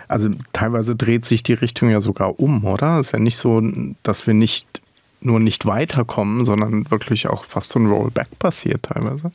[0.08, 3.00] also teilweise dreht sich die Richtung ja sogar um, oder?
[3.00, 3.60] Es ist ja nicht so,
[4.02, 4.82] dass wir nicht
[5.20, 9.30] nur nicht weiterkommen, sondern wirklich auch fast so ein Rollback passiert teilweise.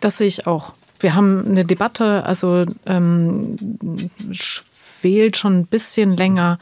[0.00, 0.74] Das sehe ich auch.
[1.00, 3.56] Wir haben eine Debatte, also ähm,
[4.30, 6.58] schwelt schon ein bisschen länger,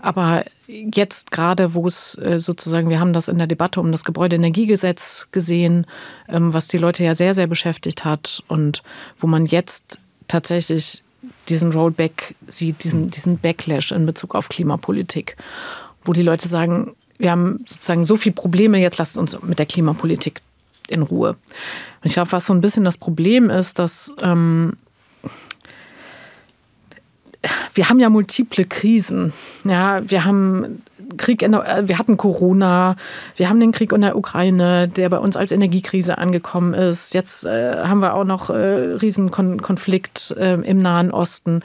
[0.00, 4.04] aber jetzt gerade, wo es äh, sozusagen, wir haben das in der Debatte um das
[4.04, 5.86] Gebäudeenergiegesetz gesehen,
[6.28, 8.82] ähm, was die Leute ja sehr, sehr beschäftigt hat und
[9.18, 11.02] wo man jetzt tatsächlich
[11.48, 15.36] diesen Rollback sieht, diesen, diesen Backlash in Bezug auf Klimapolitik,
[16.04, 19.66] wo die Leute sagen, wir haben sozusagen so viele Probleme, jetzt lasst uns mit der
[19.66, 20.42] Klimapolitik
[20.88, 21.30] in Ruhe.
[21.30, 24.74] Und ich glaube, was so ein bisschen das Problem ist, dass ähm,
[27.74, 29.32] wir haben ja multiple Krisen.
[29.64, 30.82] Ja, wir haben
[31.16, 32.96] Krieg in der, äh, wir hatten Corona,
[33.36, 37.14] wir haben den Krieg in der Ukraine, der bei uns als Energiekrise angekommen ist.
[37.14, 41.62] Jetzt äh, haben wir auch noch äh, Riesenkonflikt äh, im Nahen Osten.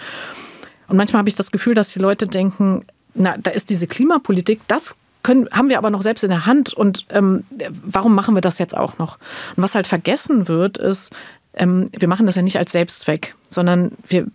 [0.87, 4.61] Und manchmal habe ich das Gefühl, dass die Leute denken, na, da ist diese Klimapolitik,
[4.67, 6.73] das können, haben wir aber noch selbst in der Hand.
[6.73, 7.43] Und ähm,
[7.83, 9.17] warum machen wir das jetzt auch noch?
[9.55, 11.13] Und was halt vergessen wird, ist,
[11.53, 14.27] ähm, wir machen das ja nicht als Selbstzweck, sondern wir,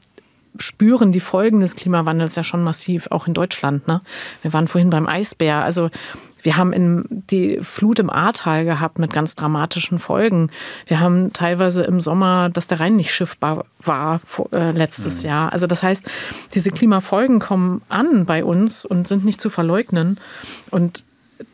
[0.59, 3.87] spüren die Folgen des Klimawandels ja schon massiv, auch in Deutschland.
[3.89, 4.01] Ne?
[4.43, 5.63] Wir waren vorhin beim Eisbär.
[5.63, 5.91] Also
[6.47, 10.51] wir haben in die Flut im Ahrtal gehabt mit ganz dramatischen Folgen.
[10.87, 14.21] Wir haben teilweise im Sommer, dass der Rhein nicht schiffbar war
[14.55, 15.29] äh, letztes mhm.
[15.29, 15.53] Jahr.
[15.53, 16.09] Also das heißt,
[16.55, 20.21] diese Klimafolgen kommen an bei uns und sind nicht zu verleugnen.
[20.71, 21.03] Und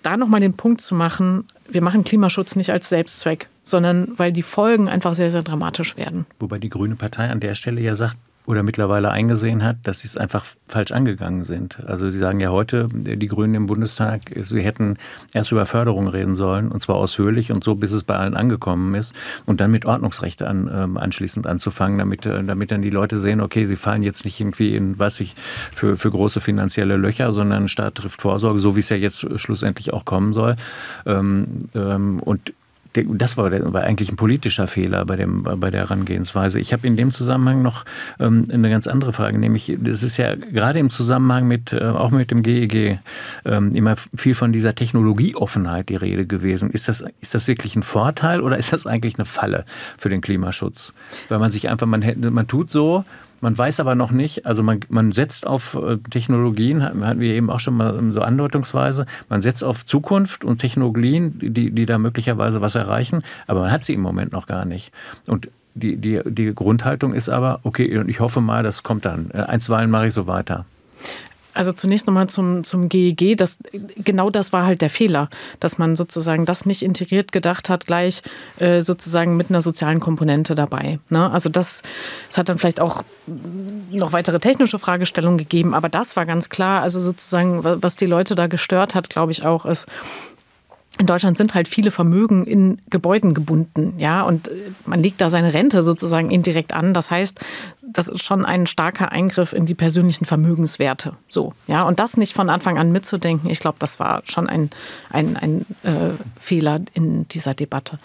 [0.02, 4.42] da nochmal den Punkt zu machen, wir machen Klimaschutz nicht als Selbstzweck, sondern weil die
[4.42, 6.26] Folgen einfach sehr, sehr dramatisch werden.
[6.38, 10.08] Wobei die Grüne Partei an der Stelle ja sagt, oder mittlerweile eingesehen hat, dass sie
[10.08, 11.84] es einfach falsch angegangen sind.
[11.86, 14.96] Also sie sagen ja heute, die Grünen im Bundestag, sie hätten
[15.32, 18.94] erst über Förderung reden sollen, und zwar ausführlich und so, bis es bei allen angekommen
[18.94, 19.14] ist,
[19.46, 23.40] und dann mit Ordnungsrechte an, äh, anschließend anzufangen, damit, äh, damit dann die Leute sehen,
[23.40, 25.36] okay, sie fallen jetzt nicht irgendwie in, weiß ich,
[25.72, 29.92] für, für große finanzielle Löcher, sondern Staat trifft Vorsorge, so wie es ja jetzt schlussendlich
[29.92, 30.56] auch kommen soll.
[31.06, 32.52] Ähm, ähm, und
[32.94, 36.60] das war, war, eigentlich ein politischer Fehler bei, dem, bei der Herangehensweise.
[36.60, 37.84] Ich habe in dem Zusammenhang noch
[38.20, 42.10] ähm, eine ganz andere Frage, nämlich es ist ja gerade im Zusammenhang mit, äh, auch
[42.10, 42.98] mit dem GEG, e
[43.44, 46.70] ähm, immer viel von dieser Technologieoffenheit die Rede gewesen.
[46.70, 49.64] Ist das, ist das wirklich ein Vorteil oder ist das eigentlich eine Falle
[49.98, 50.92] für den Klimaschutz?
[51.28, 53.04] Weil man sich einfach, man, man tut so,
[53.42, 57.50] man weiß aber noch nicht, also man, man setzt auf äh, Technologien, hatten wir eben
[57.50, 62.62] auch schon mal so andeutungsweise, man setzt auf Zukunft und Technologien, die, die da möglicherweise
[62.62, 64.92] was erreichen, aber man hat sie im Moment noch gar nicht.
[65.28, 69.30] Und die, die, die Grundhaltung ist aber, okay, und ich hoffe mal, das kommt dann.
[69.32, 70.64] Äh, einstweilen mache ich so weiter.
[71.54, 73.36] Also zunächst nochmal zum, zum GEG.
[73.36, 73.58] Das,
[73.96, 75.28] genau das war halt der Fehler,
[75.60, 78.22] dass man sozusagen das nicht integriert gedacht hat, gleich
[78.58, 80.98] äh, sozusagen mit einer sozialen Komponente dabei.
[81.10, 81.30] Ne?
[81.30, 81.82] Also das,
[82.28, 83.02] das hat dann vielleicht auch
[83.90, 86.82] noch weitere technische Fragestellungen gegeben, aber das war ganz klar.
[86.82, 89.86] Also sozusagen, was die Leute da gestört hat, glaube ich auch, ist,
[90.98, 94.52] in Deutschland sind halt viele Vermögen in Gebäuden gebunden, ja, und äh,
[94.84, 96.92] man legt da seine Rente sozusagen indirekt an.
[96.92, 97.40] Das heißt,
[97.82, 102.34] das ist schon ein starker Eingriff in die persönlichen Vermögenswerte, so, ja, und das nicht
[102.34, 104.70] von Anfang an mitzudenken, ich glaube, das war schon ein,
[105.10, 107.98] ein, ein äh, Fehler in dieser Debatte.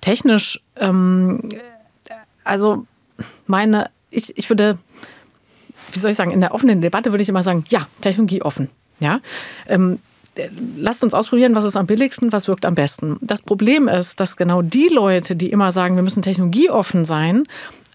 [0.00, 1.48] Technisch, ähm,
[2.44, 2.86] also
[3.46, 4.78] meine, ich, ich würde,
[5.92, 8.68] wie soll ich sagen, in der offenen Debatte würde ich immer sagen, ja, Technologie offen,
[8.98, 9.20] ja.
[9.68, 10.00] Ähm,
[10.76, 13.18] lasst uns ausprobieren, was ist am billigsten, was wirkt am besten.
[13.20, 17.44] Das Problem ist, dass genau die Leute, die immer sagen, wir müssen technologieoffen sein,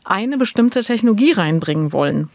[0.04, 2.30] eine bestimmte Technologie reinbringen wollen,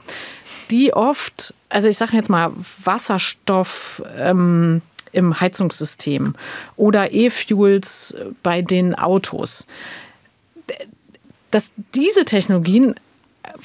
[0.70, 6.34] die oft, also ich sage jetzt mal Wasserstoff ähm, im Heizungssystem
[6.76, 9.66] oder E-Fuels bei den Autos,
[11.50, 12.94] dass diese Technologien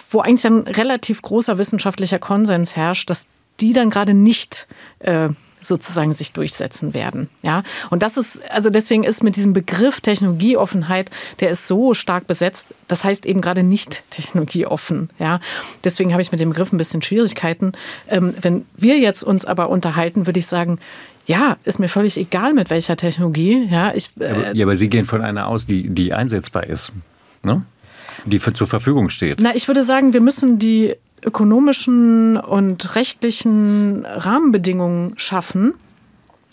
[0.09, 3.27] wo eigentlich ein relativ großer wissenschaftlicher Konsens herrscht, dass
[3.59, 4.67] die dann gerade nicht
[4.99, 5.29] äh,
[5.61, 7.29] sozusagen sich durchsetzen werden.
[7.43, 12.27] Ja, und das ist, also deswegen ist mit diesem Begriff Technologieoffenheit, der ist so stark
[12.27, 12.67] besetzt.
[12.87, 15.09] Das heißt eben gerade nicht technologieoffen.
[15.19, 15.39] Ja,
[15.83, 17.73] deswegen habe ich mit dem Begriff ein bisschen Schwierigkeiten.
[18.07, 20.79] Ähm, wenn wir jetzt uns aber unterhalten, würde ich sagen,
[21.25, 23.67] ja, ist mir völlig egal mit welcher Technologie.
[23.69, 26.91] Ja, ich, äh aber, ja, aber Sie gehen von einer aus, die, die einsetzbar ist.
[27.43, 27.63] Ne?
[28.25, 29.39] Die für, zur Verfügung steht.
[29.41, 35.73] Na, ich würde sagen, wir müssen die ökonomischen und rechtlichen Rahmenbedingungen schaffen,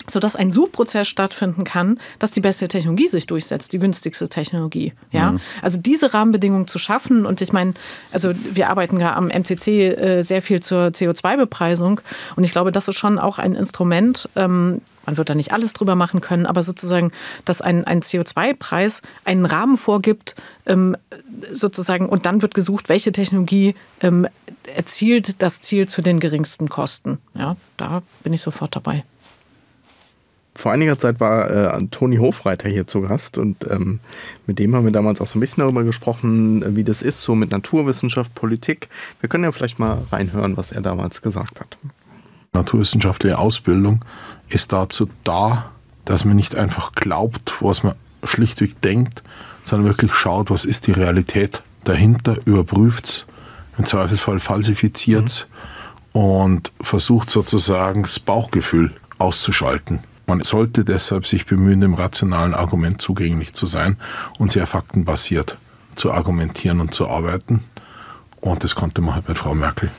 [0.08, 4.92] sodass ein Suchprozess stattfinden kann, dass die beste Technologie sich durchsetzt, die günstigste Technologie.
[5.12, 5.40] Ja, mhm.
[5.62, 7.26] also diese Rahmenbedingungen zu schaffen.
[7.26, 7.74] Und ich meine,
[8.12, 12.00] also wir arbeiten ja am MCC äh, sehr viel zur CO2-Bepreisung.
[12.36, 15.72] Und ich glaube, das ist schon auch ein Instrument, ähm, man wird da nicht alles
[15.72, 17.12] drüber machen können, aber sozusagen,
[17.46, 20.34] dass ein, ein CO2-Preis einen Rahmen vorgibt,
[20.66, 20.98] ähm,
[21.50, 24.28] sozusagen, und dann wird gesucht, welche Technologie ähm,
[24.76, 27.16] erzielt das Ziel zu den geringsten Kosten.
[27.34, 29.02] Ja, da bin ich sofort dabei.
[30.58, 34.00] Vor einiger Zeit war äh, Toni Hofreiter hier zu Gast und ähm,
[34.48, 37.22] mit dem haben wir damals auch so ein bisschen darüber gesprochen, äh, wie das ist,
[37.22, 38.88] so mit Naturwissenschaft, Politik.
[39.20, 41.78] Wir können ja vielleicht mal reinhören, was er damals gesagt hat.
[42.54, 44.04] Naturwissenschaftliche Ausbildung
[44.48, 45.70] ist dazu da,
[46.04, 47.94] dass man nicht einfach glaubt, was man
[48.24, 49.22] schlichtweg denkt,
[49.62, 53.26] sondern wirklich schaut, was ist die Realität dahinter, überprüft es,
[53.78, 55.48] im Zweifelsfall falsifiziert es
[56.14, 56.20] mhm.
[56.20, 60.00] und versucht sozusagen das Bauchgefühl auszuschalten.
[60.28, 63.96] Man sollte deshalb sich bemühen, dem rationalen Argument zugänglich zu sein
[64.38, 65.56] und sehr faktenbasiert
[65.96, 67.64] zu argumentieren und zu arbeiten.
[68.42, 69.90] Und das konnte man halt mit Frau Merkel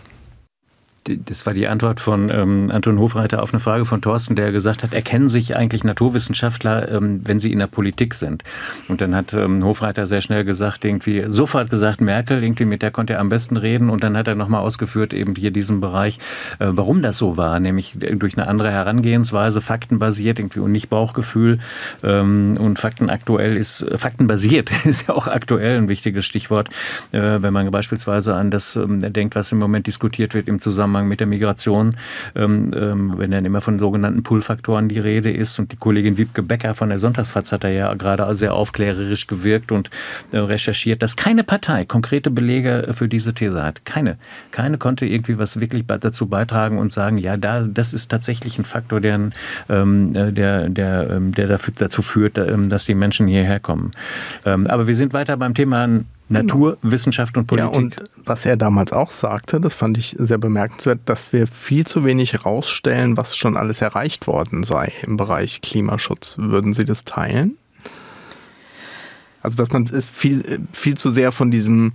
[1.18, 4.84] das war die Antwort von ähm, Anton Hofreiter auf eine Frage von Thorsten, der gesagt
[4.84, 8.44] hat, erkennen sich eigentlich Naturwissenschaftler, ähm, wenn sie in der Politik sind?
[8.88, 12.92] Und dann hat ähm, Hofreiter sehr schnell gesagt, irgendwie sofort gesagt, Merkel, irgendwie mit der
[12.92, 13.90] konnte er am besten reden.
[13.90, 16.20] Und dann hat er nochmal ausgeführt, eben hier diesen Bereich,
[16.60, 21.60] äh, warum das so war, nämlich durch eine andere Herangehensweise, faktenbasiert irgendwie und nicht Bauchgefühl.
[22.04, 26.70] Ähm, und faktenaktuell ist, äh, faktenbasiert ist ja auch aktuell ein wichtiges Stichwort,
[27.12, 30.99] äh, wenn man beispielsweise an das ähm, denkt, was im Moment diskutiert wird im Zusammenhang
[31.00, 31.96] Zusammenhang mit der Migration,
[32.36, 35.60] ähm, ähm, wenn dann immer von sogenannten Pull-Faktoren die Rede ist.
[35.60, 39.72] Und die Kollegin Wiebke Becker von der Sonntagsfatz hat da ja gerade sehr aufklärerisch gewirkt
[39.72, 39.90] und
[40.32, 43.86] äh, recherchiert, dass keine Partei konkrete Belege für diese These hat.
[43.86, 44.18] Keine.
[44.52, 48.66] Keine konnte irgendwie was wirklich dazu beitragen und sagen, ja, da, das ist tatsächlich ein
[48.66, 49.32] Faktor, der,
[49.70, 53.92] ähm, äh, der, der, ähm, der dafür, dazu führt, ähm, dass die Menschen hierher kommen.
[54.46, 55.88] Ähm, aber wir sind weiter beim Thema
[56.30, 57.74] Natur, Wissenschaft und Politik.
[57.74, 61.86] Ja, und was er damals auch sagte, das fand ich sehr bemerkenswert, dass wir viel
[61.86, 66.36] zu wenig herausstellen, was schon alles erreicht worden sei im Bereich Klimaschutz.
[66.38, 67.58] Würden Sie das teilen?
[69.42, 71.94] Also, dass man ist viel, viel zu sehr von diesem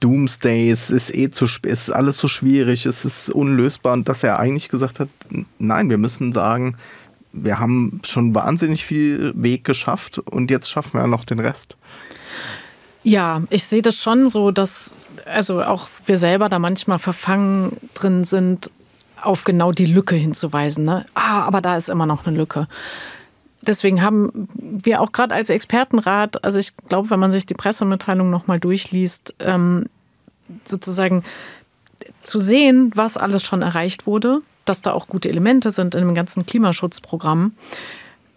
[0.00, 4.22] Doomsday, es ist eh zu es ist alles so schwierig, es ist unlösbar und dass
[4.22, 5.08] er eigentlich gesagt hat,
[5.58, 6.76] nein, wir müssen sagen,
[7.32, 11.76] wir haben schon wahnsinnig viel Weg geschafft und jetzt schaffen wir noch den Rest.
[13.08, 18.24] Ja, ich sehe das schon so, dass also auch wir selber da manchmal verfangen drin
[18.24, 18.70] sind,
[19.22, 20.84] auf genau die Lücke hinzuweisen.
[20.84, 21.06] Ne?
[21.14, 22.68] Ah, aber da ist immer noch eine Lücke.
[23.62, 28.28] Deswegen haben wir auch gerade als Expertenrat, also ich glaube, wenn man sich die Pressemitteilung
[28.28, 29.86] nochmal durchliest, ähm,
[30.64, 31.24] sozusagen
[32.20, 36.14] zu sehen, was alles schon erreicht wurde, dass da auch gute Elemente sind in dem
[36.14, 37.52] ganzen Klimaschutzprogramm.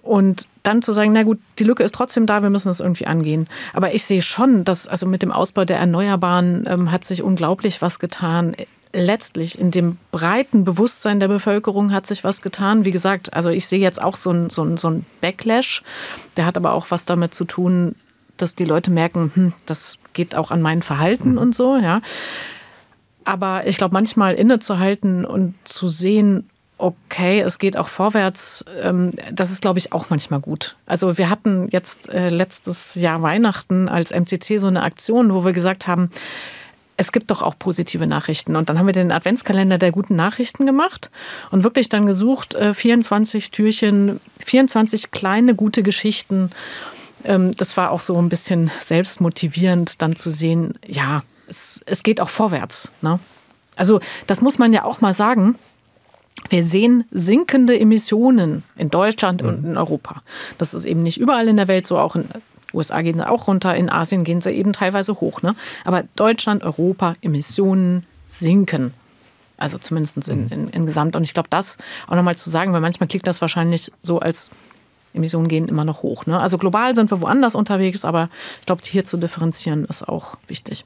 [0.02, 3.06] Und dann zu sagen, na gut, die Lücke ist trotzdem da, wir müssen das irgendwie
[3.06, 3.48] angehen.
[3.74, 7.82] Aber ich sehe schon, dass also mit dem Ausbau der Erneuerbaren ähm, hat sich unglaublich
[7.82, 8.56] was getan.
[8.94, 12.84] Letztlich in dem breiten Bewusstsein der Bevölkerung hat sich was getan.
[12.84, 15.84] Wie gesagt, also ich sehe jetzt auch so ein, so ein, so ein Backlash.
[16.36, 17.96] Der hat aber auch was damit zu tun,
[18.38, 21.38] dass die Leute merken, hm, das geht auch an mein Verhalten mhm.
[21.38, 22.02] und so, ja.
[23.24, 26.50] Aber ich glaube, manchmal innezuhalten und zu sehen,
[26.82, 30.76] okay, es geht auch vorwärts, ähm, das ist, glaube ich, auch manchmal gut.
[30.86, 35.54] Also wir hatten jetzt äh, letztes Jahr Weihnachten als MCC so eine Aktion, wo wir
[35.54, 36.10] gesagt haben,
[36.98, 38.56] es gibt doch auch positive Nachrichten.
[38.56, 41.10] Und dann haben wir den Adventskalender der guten Nachrichten gemacht
[41.50, 46.52] und wirklich dann gesucht, 24 äh, Türchen, 24 kleine gute Geschichten.
[47.24, 52.22] Ähm, das war auch so ein bisschen selbstmotivierend, dann zu sehen, ja, es, es geht
[52.22, 52.92] auch vorwärts.
[53.02, 53.20] Ne?
[53.76, 55.56] Also das muss man ja auch mal sagen.
[56.50, 59.50] Wir sehen sinkende Emissionen in Deutschland mhm.
[59.50, 60.22] und in Europa.
[60.58, 62.42] Das ist eben nicht überall in der Welt so, auch in den
[62.74, 65.42] USA gehen sie auch runter, in Asien gehen sie eben teilweise hoch.
[65.42, 65.56] Ne?
[65.86, 68.94] Aber Deutschland, Europa, Emissionen sinken.
[69.58, 70.52] Also zumindest in, mhm.
[70.52, 71.16] in, in Gesamt.
[71.16, 71.78] Und ich glaube, das
[72.08, 74.50] auch nochmal zu sagen, weil manchmal klingt das wahrscheinlich so, als
[75.14, 76.26] Emissionen gehen immer noch hoch.
[76.26, 76.40] Ne?
[76.40, 78.30] Also global sind wir woanders unterwegs, aber
[78.60, 80.86] ich glaube, hier zu differenzieren ist auch wichtig.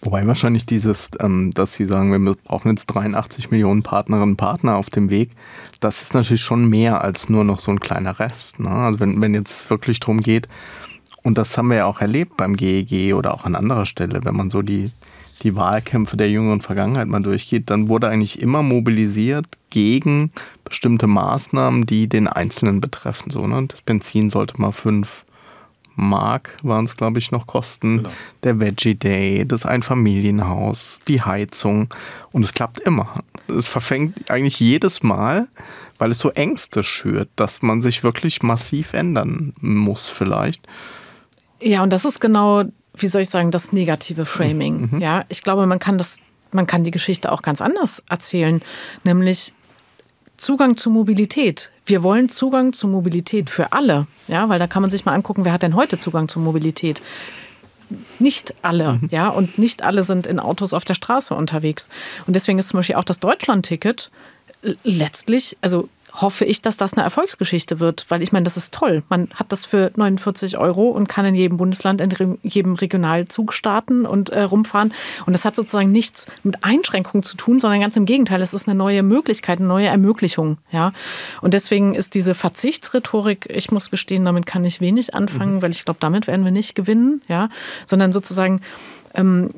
[0.00, 4.76] Wobei wahrscheinlich dieses, ähm, dass Sie sagen, wir brauchen jetzt 83 Millionen Partnerinnen und Partner
[4.76, 5.30] auf dem Weg,
[5.80, 8.60] das ist natürlich schon mehr als nur noch so ein kleiner Rest.
[8.60, 8.70] Ne?
[8.70, 10.48] Also wenn, wenn jetzt wirklich darum geht,
[11.22, 14.36] und das haben wir ja auch erlebt beim GEG oder auch an anderer Stelle, wenn
[14.36, 14.90] man so die,
[15.42, 20.32] die Wahlkämpfe der jüngeren Vergangenheit mal durchgeht, dann wurde eigentlich immer mobilisiert gegen
[20.64, 23.30] bestimmte Maßnahmen, die den Einzelnen betreffen.
[23.30, 23.66] So, ne?
[23.68, 25.24] Das Benzin sollte mal fünf
[25.96, 27.98] Mark waren es, glaube ich, noch kosten.
[27.98, 28.10] Genau.
[28.42, 31.92] Der Veggie Day, das Einfamilienhaus, die Heizung.
[32.32, 33.22] Und es klappt immer.
[33.48, 35.48] Es verfängt eigentlich jedes Mal,
[35.98, 40.66] weil es so Ängste schürt, dass man sich wirklich massiv ändern muss vielleicht.
[41.60, 42.64] Ja, und das ist genau,
[42.96, 44.90] wie soll ich sagen, das negative Framing.
[44.92, 45.00] Mhm.
[45.00, 46.20] Ja, ich glaube, man kann das,
[46.52, 48.60] man kann die Geschichte auch ganz anders erzählen,
[49.04, 49.52] nämlich
[50.36, 51.70] Zugang zu Mobilität.
[51.86, 55.44] Wir wollen Zugang zu Mobilität für alle, ja, weil da kann man sich mal angucken,
[55.44, 57.02] wer hat denn heute Zugang zu Mobilität?
[58.18, 59.08] Nicht alle, mhm.
[59.10, 61.88] ja, und nicht alle sind in Autos auf der Straße unterwegs.
[62.26, 64.10] Und deswegen ist zum Beispiel auch das Deutschland-Ticket
[64.82, 69.02] letztlich, also hoffe ich, dass das eine Erfolgsgeschichte wird, weil ich meine, das ist toll.
[69.08, 74.06] Man hat das für 49 Euro und kann in jedem Bundesland, in jedem Regionalzug starten
[74.06, 74.94] und äh, rumfahren.
[75.26, 78.40] Und das hat sozusagen nichts mit Einschränkungen zu tun, sondern ganz im Gegenteil.
[78.42, 80.58] Es ist eine neue Möglichkeit, eine neue Ermöglichung.
[80.70, 80.92] Ja?
[81.40, 85.62] Und deswegen ist diese Verzichtsrhetorik, ich muss gestehen, damit kann ich wenig anfangen, mhm.
[85.62, 87.22] weil ich glaube, damit werden wir nicht gewinnen.
[87.28, 87.48] Ja?
[87.86, 88.60] Sondern sozusagen,
[89.14, 89.50] ähm,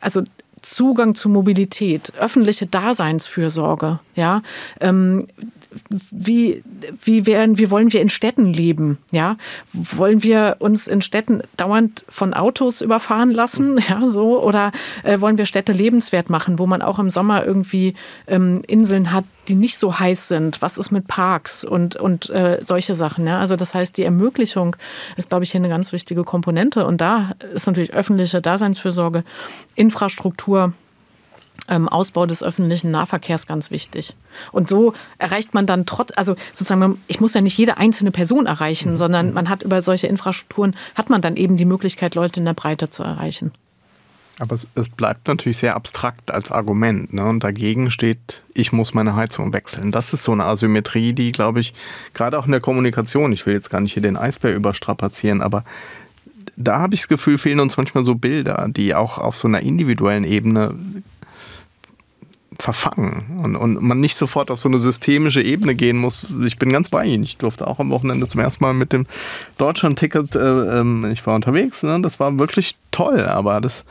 [0.00, 0.22] also
[0.62, 4.42] Zugang zu Mobilität, öffentliche Daseinsfürsorge, ja,
[4.80, 5.26] ähm,
[6.10, 6.62] wie,
[7.02, 8.98] wie, werden, wie wollen wir in Städten leben?
[9.10, 9.36] Ja?
[9.72, 13.78] Wollen wir uns in Städten dauernd von Autos überfahren lassen?
[13.88, 14.42] Ja, so?
[14.42, 14.72] Oder
[15.02, 17.94] äh, wollen wir Städte lebenswert machen, wo man auch im Sommer irgendwie
[18.26, 20.60] ähm, Inseln hat, die nicht so heiß sind?
[20.60, 23.26] Was ist mit Parks und, und äh, solche Sachen?
[23.26, 23.38] Ja?
[23.38, 24.76] Also das heißt, die Ermöglichung
[25.16, 26.84] ist, glaube ich, hier eine ganz wichtige Komponente.
[26.84, 29.24] Und da ist natürlich öffentliche Daseinsfürsorge,
[29.74, 30.74] Infrastruktur,
[31.68, 34.16] ähm, Ausbau des öffentlichen Nahverkehrs ganz wichtig.
[34.52, 38.46] Und so erreicht man dann trotz, also sozusagen, ich muss ja nicht jede einzelne Person
[38.46, 38.96] erreichen, mhm.
[38.96, 42.54] sondern man hat über solche Infrastrukturen, hat man dann eben die Möglichkeit, Leute in der
[42.54, 43.52] Breite zu erreichen.
[44.40, 47.12] Aber es, es bleibt natürlich sehr abstrakt als Argument.
[47.12, 47.28] Ne?
[47.28, 49.90] Und dagegen steht, ich muss meine Heizung wechseln.
[49.90, 51.74] Das ist so eine Asymmetrie, die, glaube ich,
[52.14, 55.64] gerade auch in der Kommunikation, ich will jetzt gar nicht hier den Eisbär überstrapazieren, aber
[56.56, 59.60] da habe ich das Gefühl, fehlen uns manchmal so Bilder, die auch auf so einer
[59.60, 60.74] individuellen Ebene
[62.60, 66.26] verfangen und, und man nicht sofort auf so eine systemische Ebene gehen muss.
[66.44, 67.22] Ich bin ganz bei Ihnen.
[67.22, 69.06] Ich durfte auch am Wochenende zum ersten Mal mit dem
[69.58, 72.00] Deutschland-Ticket, äh, ähm, ich war unterwegs, ne?
[72.02, 73.84] das war wirklich toll, aber das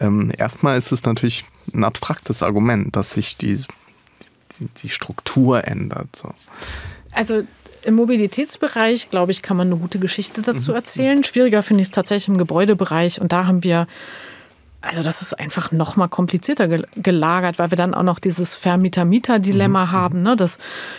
[0.00, 6.16] ähm, erstmal ist es natürlich ein abstraktes Argument, dass sich die, die, die Struktur ändert.
[6.16, 6.34] So.
[7.12, 7.44] Also
[7.84, 10.76] im Mobilitätsbereich, glaube ich, kann man eine gute Geschichte dazu mhm.
[10.76, 11.24] erzählen.
[11.24, 13.20] Schwieriger finde ich es tatsächlich im Gebäudebereich.
[13.20, 13.86] Und da haben wir
[14.82, 19.86] also das ist einfach noch mal komplizierter gelagert, weil wir dann auch noch dieses Vermieter-Mieter-Dilemma
[19.86, 19.92] mhm.
[19.92, 20.36] haben, ne?
[20.36, 20.58] dass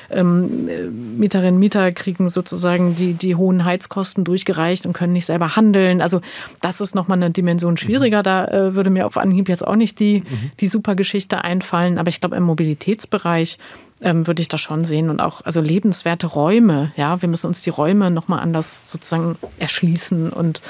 [0.10, 0.70] ähm,
[1.18, 6.02] Mieterinnen und Mieter kriegen sozusagen die, die hohen Heizkosten durchgereicht und können nicht selber handeln.
[6.02, 6.22] Also
[6.62, 8.20] das ist noch mal eine Dimension schwieriger.
[8.20, 8.24] Mhm.
[8.24, 10.52] Da äh, würde mir auf Anhieb jetzt auch nicht die, mhm.
[10.62, 11.98] die super Geschichte einfallen.
[11.98, 13.58] Aber ich glaube, im Mobilitätsbereich
[14.02, 16.92] ähm, würde ich das schon sehen und auch also lebenswerte Räume.
[16.96, 20.62] Ja, wir müssen uns die Räume noch mal anders sozusagen erschließen und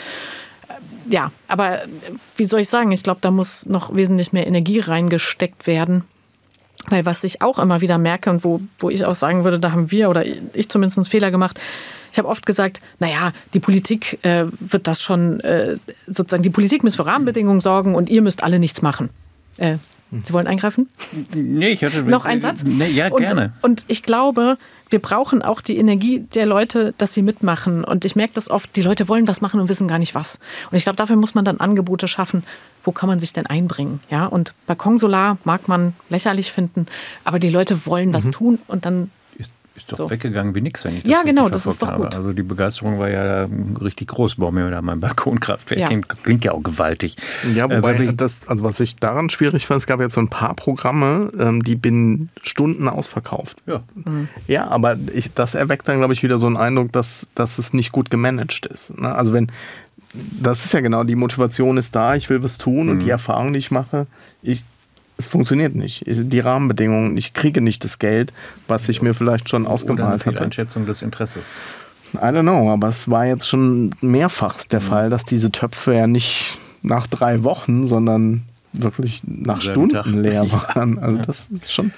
[1.10, 1.82] ja, aber
[2.38, 6.04] wie soll ich sagen, ich glaube, da muss noch wesentlich mehr Energie reingesteckt werden.
[6.90, 9.72] Weil was ich auch immer wieder merke und wo, wo ich auch sagen würde, da
[9.72, 11.60] haben wir oder ich zumindest einen Fehler gemacht,
[12.12, 16.84] ich habe oft gesagt, naja, die Politik äh, wird das schon, äh, sozusagen, die Politik
[16.84, 19.10] muss für Rahmenbedingungen sorgen und ihr müsst alle nichts machen.
[19.58, 19.78] Äh,
[20.24, 20.90] Sie wollen eingreifen?
[21.34, 22.04] Nee, ich hatte.
[22.04, 22.64] Noch einen Satz?
[22.64, 23.54] Nee, ja, gerne.
[23.62, 24.60] Und, und ich glaube,
[24.94, 27.84] wir brauchen auch die Energie der Leute, dass sie mitmachen.
[27.84, 30.40] Und ich merke das oft, die Leute wollen was machen und wissen gar nicht was.
[30.70, 32.44] Und ich glaube, dafür muss man dann Angebote schaffen.
[32.84, 34.02] Wo kann man sich denn einbringen?
[34.12, 36.86] Ja, und Balkonsolar mag man lächerlich finden,
[37.24, 38.32] aber die Leute wollen was mhm.
[38.32, 39.10] tun und dann
[39.76, 40.10] ist doch so.
[40.10, 42.04] weggegangen wie nichts, wenn ich das Ja, genau, das ist doch habe.
[42.04, 42.16] gut.
[42.16, 43.48] Also die Begeisterung war ja
[43.82, 44.36] richtig groß.
[44.36, 45.80] Bauen wir da mein Balkonkraftwerk.
[45.80, 45.88] Ja.
[45.88, 47.16] Klingt, klingt, ja auch gewaltig.
[47.56, 50.30] Ja, wobei äh, das, also was ich daran schwierig fand, es gab jetzt so ein
[50.30, 53.64] paar Programme, ähm, die binnen Stunden ausverkauft.
[53.66, 53.82] Ja.
[53.96, 54.28] Mhm.
[54.48, 57.74] Ja, aber ich, das erweckt dann, glaube ich, wieder so einen Eindruck, dass, dass es
[57.74, 58.96] nicht gut gemanagt ist.
[58.98, 59.14] Ne?
[59.14, 59.52] Also wenn,
[60.14, 62.92] das ist ja genau, die Motivation ist da, ich will was tun mhm.
[62.92, 64.06] und die Erfahrung, die ich mache,
[64.42, 64.64] ich,
[65.18, 66.04] es funktioniert nicht.
[66.06, 68.34] Die Rahmenbedingungen, ich kriege nicht das Geld,
[68.68, 70.42] was ich mir vielleicht schon ausgemalt hatte.
[70.42, 71.56] Einschätzung des Interesses.
[72.16, 74.86] I don't know, aber es war jetzt schon mehrfach der mhm.
[74.86, 78.44] Fall, dass diese Töpfe ja nicht nach drei Wochen, sondern
[78.74, 80.06] wirklich nach Stunden Tag.
[80.08, 81.00] leer waren.
[81.00, 81.92] Also das ist schon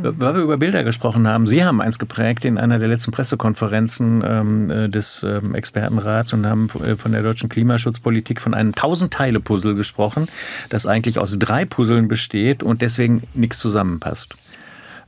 [0.00, 4.22] Weil wir über Bilder gesprochen haben, Sie haben eins geprägt in einer der letzten Pressekonferenzen
[4.24, 9.74] ähm, äh, des ähm, Expertenrats und haben äh, von der deutschen Klimaschutzpolitik von einem Tausend-Teile-Puzzle
[9.74, 10.28] gesprochen,
[10.68, 14.36] das eigentlich aus drei Puzzeln besteht und deswegen nichts zusammenpasst.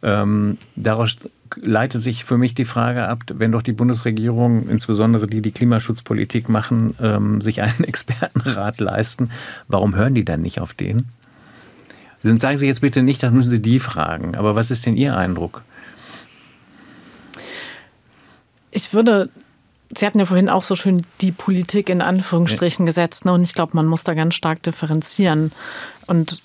[0.03, 1.19] Ähm, daraus
[1.61, 6.49] leitet sich für mich die Frage ab, wenn doch die Bundesregierung, insbesondere die, die Klimaschutzpolitik
[6.49, 9.31] machen, ähm, sich einen Expertenrat leisten,
[9.69, 11.07] warum hören die dann nicht auf den?
[12.23, 15.17] Sagen Sie jetzt bitte nicht, das müssen Sie die fragen, aber was ist denn Ihr
[15.17, 15.63] Eindruck?
[18.71, 19.31] Ich würde
[19.97, 22.91] Sie hatten ja vorhin auch so schön die Politik in Anführungsstrichen ja.
[22.91, 23.25] gesetzt.
[23.25, 23.33] Ne?
[23.33, 25.51] Und ich glaube, man muss da ganz stark differenzieren.
[26.07, 26.41] Und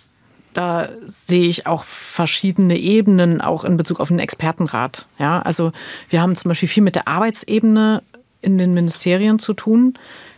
[0.53, 5.05] da sehe ich auch verschiedene Ebenen, auch in Bezug auf den Expertenrat.
[5.19, 5.73] Ja, also
[6.09, 8.01] wir haben zum Beispiel viel mit der Arbeitsebene
[8.41, 9.95] in den Ministerien zu tun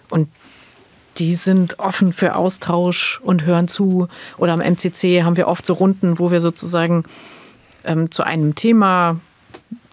[0.09, 0.27] und
[1.17, 4.07] die sind offen für Austausch und hören zu.
[4.37, 7.03] Oder am MCC haben wir oft so Runden, wo wir sozusagen
[7.83, 9.19] ähm, zu einem Thema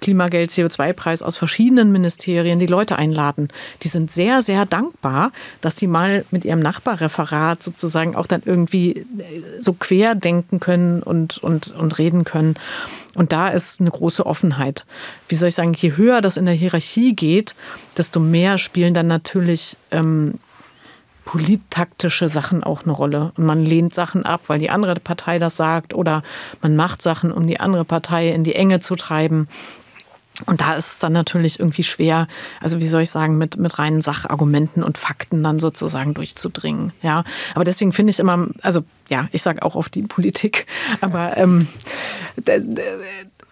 [0.01, 3.49] Klimageld, CO2-Preis aus verschiedenen Ministerien die Leute einladen.
[3.83, 8.99] Die sind sehr, sehr dankbar, dass sie mal mit ihrem Nachbarreferat sozusagen auch dann irgendwie
[8.99, 9.07] äh,
[9.61, 12.57] so quer denken können und, und, und reden können.
[13.14, 14.85] Und da ist eine große Offenheit.
[15.29, 17.55] Wie soll ich sagen, je höher das in der Hierarchie geht,
[17.97, 20.35] desto mehr spielen dann natürlich ähm,
[21.25, 23.33] polittaktische Sachen auch eine Rolle.
[23.37, 26.22] Und man lehnt Sachen ab, weil die andere Partei das sagt, oder
[26.62, 29.49] man macht Sachen, um die andere Partei in die Enge zu treiben.
[30.47, 32.27] Und da ist es dann natürlich irgendwie schwer,
[32.61, 36.93] also wie soll ich sagen, mit, mit reinen Sachargumenten und Fakten dann sozusagen durchzudringen.
[37.03, 37.22] Ja,
[37.55, 40.66] aber deswegen finde ich immer, also ja, ich sage auch auf die Politik,
[41.01, 41.68] aber ähm,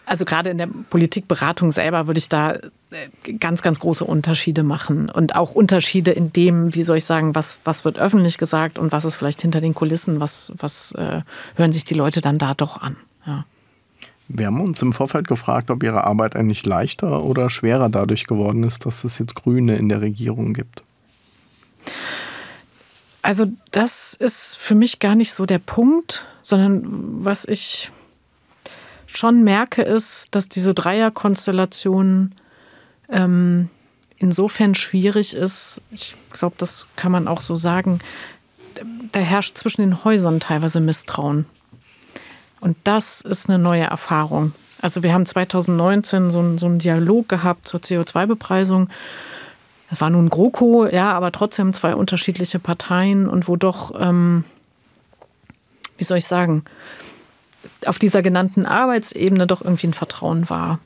[0.05, 5.09] also gerade in der Politikberatung selber würde ich da äh, ganz, ganz große Unterschiede machen
[5.09, 8.93] und auch Unterschiede in dem, wie soll ich sagen, was, was wird öffentlich gesagt und
[8.93, 11.23] was ist vielleicht hinter den Kulissen, was, was äh,
[11.57, 12.97] hören sich die Leute dann da doch an.
[13.27, 13.45] Ja.
[14.29, 18.63] Wir haben uns im Vorfeld gefragt, ob Ihre Arbeit eigentlich leichter oder schwerer dadurch geworden
[18.65, 20.83] ist, dass es jetzt Grüne in der Regierung gibt.
[23.21, 26.83] Also das ist für mich gar nicht so der Punkt, sondern
[27.25, 27.91] was ich
[29.17, 32.35] schon merke, ist, dass diese Dreierkonstellation
[33.09, 33.69] ähm,
[34.17, 35.83] insofern schwierig ist.
[35.91, 38.01] Ich glaube, das kann man auch so sagen.
[39.13, 41.47] Da herrscht zwischen den Häusern teilweise Misstrauen.
[42.61, 44.53] Und das ist eine neue Erfahrung.
[44.81, 48.89] Also wir haben 2019 so, einen, so einen Dialog gehabt zur CO2-Bepreisung.
[49.91, 54.45] Das war nun GroKo, ja, aber trotzdem zwei unterschiedliche Parteien und wo doch, ähm,
[55.99, 56.65] wie soll ich sagen,
[57.87, 60.79] auf dieser genannten Arbeitsebene doch irgendwie ein Vertrauen war.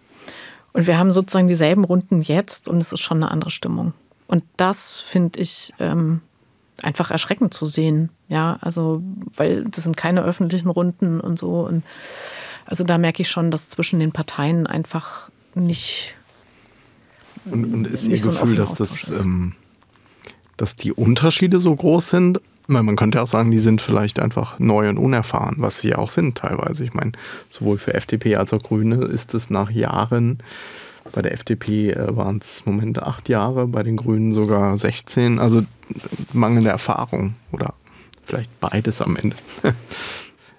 [0.72, 3.94] Und wir haben sozusagen dieselben Runden jetzt und es ist schon eine andere Stimmung.
[4.26, 6.20] Und das finde ich ähm,
[6.82, 8.10] einfach erschreckend zu sehen.
[8.28, 9.02] Ja, also,
[9.34, 11.66] weil das sind keine öffentlichen Runden und so.
[11.66, 11.84] Und
[12.66, 16.16] also da merke ich schon, dass zwischen den Parteien einfach nicht.
[17.44, 19.54] Und, und ist Ihr so Gefühl, dass das, ähm,
[20.56, 22.40] dass die Unterschiede so groß sind?
[22.68, 26.36] Man könnte auch sagen, die sind vielleicht einfach neu und unerfahren, was sie auch sind
[26.36, 26.84] teilweise.
[26.84, 27.12] Ich meine,
[27.48, 30.38] sowohl für FDP als auch Grüne ist es nach Jahren
[31.12, 35.38] bei der FDP äh, waren es Momente acht Jahre, bei den Grünen sogar 16.
[35.38, 35.62] Also
[36.32, 37.74] mangelnde Erfahrung oder
[38.24, 39.36] vielleicht beides am Ende.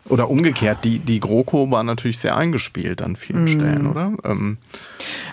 [0.06, 3.48] oder umgekehrt, die, die GroKo war natürlich sehr eingespielt an vielen mm.
[3.48, 4.14] Stellen, oder?
[4.24, 4.58] Ähm,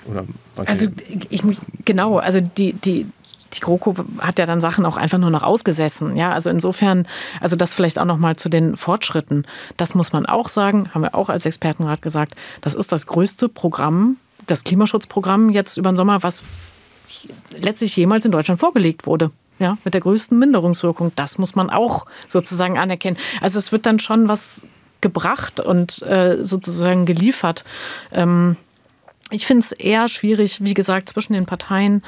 [0.07, 0.25] oder
[0.57, 0.89] also
[1.31, 1.43] ich,
[1.85, 3.07] genau, also die, die,
[3.55, 6.16] die GroKo hat ja dann Sachen auch einfach nur noch ausgesessen.
[6.16, 7.07] Ja, also insofern,
[7.40, 9.46] also das vielleicht auch noch mal zu den Fortschritten.
[9.76, 12.34] Das muss man auch sagen, haben wir auch als Expertenrat gesagt.
[12.61, 16.44] Das ist das größte Programm das Klimaschutzprogramm jetzt über den Sommer, was
[17.59, 19.30] letztlich jemals in Deutschland vorgelegt wurde.
[19.61, 21.12] Ja, mit der größten Minderungswirkung.
[21.14, 23.16] Das muss man auch sozusagen anerkennen.
[23.40, 24.66] Also es wird dann schon was
[25.00, 27.62] gebracht und äh, sozusagen geliefert.
[28.11, 28.57] Ähm,
[29.30, 32.02] ich finde es eher schwierig, wie gesagt, zwischen den Parteien.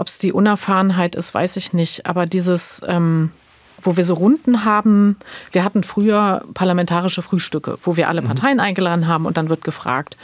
[0.00, 2.06] Ob es die Unerfahrenheit ist, weiß ich nicht.
[2.06, 3.30] Aber dieses, ähm,
[3.82, 5.16] wo wir so Runden haben,
[5.52, 8.26] wir hatten früher parlamentarische Frühstücke, wo wir alle mhm.
[8.26, 8.64] Parteien mhm.
[8.64, 10.16] eingeladen haben und dann wird gefragt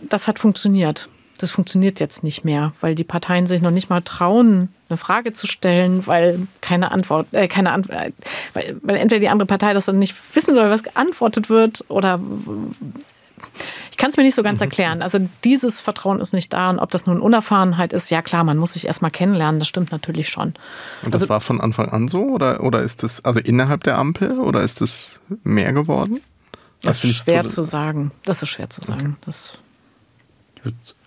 [0.00, 1.08] das hat funktioniert.
[1.38, 5.32] Das funktioniert jetzt nicht mehr, weil die Parteien sich noch nicht mal trauen, eine Frage
[5.32, 8.12] zu stellen, weil keine Antwort, äh, keine Antwort, äh,
[8.52, 12.20] weil, weil entweder die andere Partei das dann nicht wissen soll, was geantwortet wird, oder
[13.92, 14.64] ich kann es mir nicht so ganz mhm.
[14.64, 15.02] erklären.
[15.02, 16.70] Also dieses Vertrauen ist nicht da.
[16.70, 19.92] Und ob das nun Unerfahrenheit ist, ja klar, man muss sich erstmal kennenlernen, das stimmt
[19.92, 20.54] natürlich schon.
[21.02, 22.22] Und das also, war von Anfang an so?
[22.22, 26.22] Oder, oder ist das, also innerhalb der Ampel, oder ist das mehr geworden?
[26.80, 28.12] Das, das ist schwer zu sagen.
[28.24, 29.18] Das ist schwer zu sagen.
[29.20, 29.26] Okay.
[29.26, 29.58] Das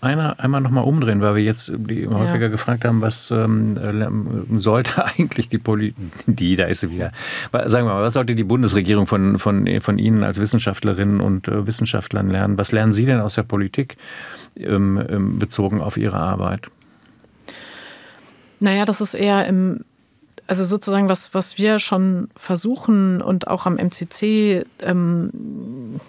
[0.06, 2.47] einer einmal nochmal umdrehen, weil wir jetzt häufiger ja.
[2.47, 5.97] gefragt haben, was ähm, äh, sollte eigentlich die Politik,
[6.28, 7.12] die, da ist sie wieder,
[7.51, 11.68] sagen wir mal, was sollte die Bundesregierung von, von, von Ihnen als Wissenschaftlerinnen und äh,
[11.68, 12.58] Wissenschaftlern lernen?
[12.58, 13.97] Was lernen Sie denn aus der Politik
[14.58, 16.70] ähm, ähm, bezogen auf Ihre Arbeit?
[18.60, 19.82] Naja, das ist eher im,
[20.48, 26.00] also sozusagen was, was wir schon versuchen und auch am MCC ähm,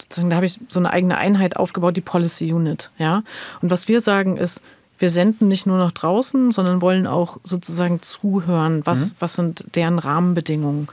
[0.00, 2.90] sozusagen, da habe ich so eine eigene Einheit aufgebaut, die Policy Unit.
[2.98, 3.22] Ja?
[3.60, 4.62] Und was wir sagen ist,
[4.98, 9.14] wir senden nicht nur nach draußen, sondern wollen auch sozusagen zuhören, was, mhm.
[9.18, 10.86] was sind deren Rahmenbedingungen.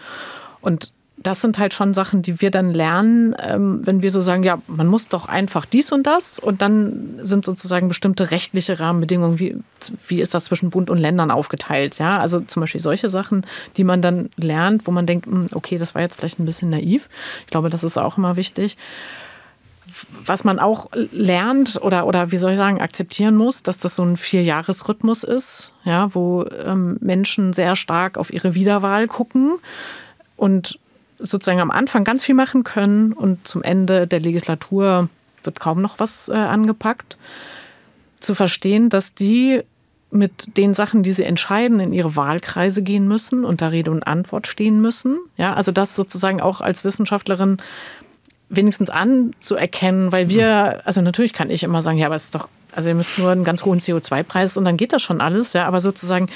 [0.62, 4.44] Und das sind halt schon Sachen, die wir dann lernen, ähm, wenn wir so sagen,
[4.44, 9.38] ja, man muss doch einfach dies und das und dann sind sozusagen bestimmte rechtliche Rahmenbedingungen,
[9.38, 9.58] wie,
[10.08, 13.46] wie ist das zwischen Bund und Ländern aufgeteilt, ja, also zum Beispiel solche Sachen,
[13.76, 16.70] die man dann lernt, wo man denkt, hm, okay, das war jetzt vielleicht ein bisschen
[16.70, 17.10] naiv.
[17.42, 18.78] Ich glaube, das ist auch immer wichtig.
[20.24, 24.04] Was man auch lernt oder, oder wie soll ich sagen, akzeptieren muss, dass das so
[24.04, 29.58] ein Vierjahresrhythmus ist, ja, wo ähm, Menschen sehr stark auf ihre Wiederwahl gucken
[30.38, 30.80] und
[31.20, 35.10] sozusagen am Anfang ganz viel machen können und zum Ende der Legislatur
[35.44, 37.18] wird kaum noch was äh, angepackt.
[38.20, 39.62] Zu verstehen, dass die
[40.12, 44.08] mit den Sachen, die sie entscheiden, in ihre Wahlkreise gehen müssen und da Rede und
[44.08, 45.20] Antwort stehen müssen.
[45.38, 47.58] Ja, also das sozusagen auch als Wissenschaftlerin
[48.50, 52.48] wenigstens anzuerkennen, weil wir, also natürlich kann ich immer sagen, ja, aber es ist doch,
[52.72, 55.66] also ihr müsst nur einen ganz hohen CO2-Preis und dann geht das schon alles, ja,
[55.66, 56.30] aber sozusagen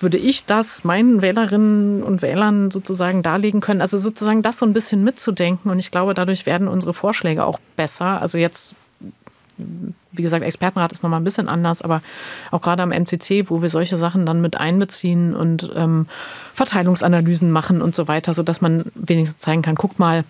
[0.00, 3.80] würde ich das meinen Wählerinnen und Wählern sozusagen darlegen können.
[3.80, 5.70] Also sozusagen das so ein bisschen mitzudenken.
[5.70, 8.20] Und ich glaube, dadurch werden unsere Vorschläge auch besser.
[8.20, 8.74] Also jetzt,
[9.56, 12.00] wie gesagt, Expertenrat ist nochmal ein bisschen anders, aber
[12.52, 16.06] auch gerade am MCC, wo wir solche Sachen dann mit einbeziehen und ähm,
[16.54, 20.24] Verteilungsanalysen machen und so weiter, sodass man wenigstens zeigen kann, guck mal,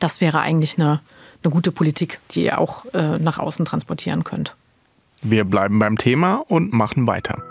[0.00, 1.00] das wäre eigentlich eine,
[1.44, 4.56] eine gute Politik, die ihr auch äh, nach außen transportieren könnt.
[5.22, 7.44] Wir bleiben beim Thema und machen weiter.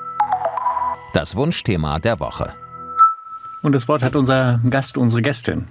[1.13, 2.53] Das Wunschthema der Woche.
[3.61, 5.67] Und das Wort hat unser Gast, unsere Gästin.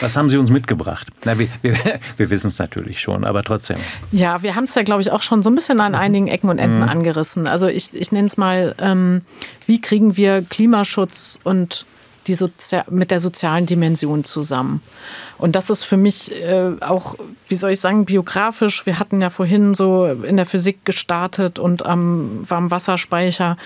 [0.00, 1.08] Was haben Sie uns mitgebracht?
[1.24, 1.74] Na, wir, wir,
[2.18, 3.78] wir wissen es natürlich schon, aber trotzdem.
[4.12, 6.50] Ja, wir haben es ja, glaube ich, auch schon so ein bisschen an einigen Ecken
[6.50, 6.88] und Enden mhm.
[6.88, 7.46] angerissen.
[7.46, 9.22] Also ich, ich nenne es mal, ähm,
[9.66, 11.86] wie kriegen wir Klimaschutz und
[12.26, 14.82] die Sozi mit der sozialen Dimension zusammen?
[15.38, 17.16] Und das ist für mich äh, auch,
[17.48, 18.84] wie soll ich sagen, biografisch.
[18.84, 23.56] Wir hatten ja vorhin so in der Physik gestartet und am Warmwasserspeicher.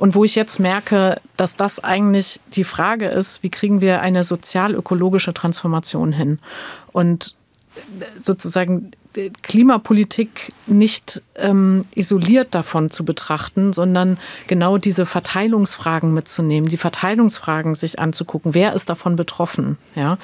[0.00, 4.24] Und wo ich jetzt merke, dass das eigentlich die Frage ist, wie kriegen wir eine
[4.24, 6.38] sozial-ökologische Transformation hin?
[6.90, 7.36] Und
[8.22, 8.92] sozusagen
[9.42, 17.98] Klimapolitik nicht ähm, isoliert davon zu betrachten, sondern genau diese Verteilungsfragen mitzunehmen, die Verteilungsfragen sich
[17.98, 18.54] anzugucken.
[18.54, 19.76] Wer ist davon betroffen?
[19.94, 20.16] Ja.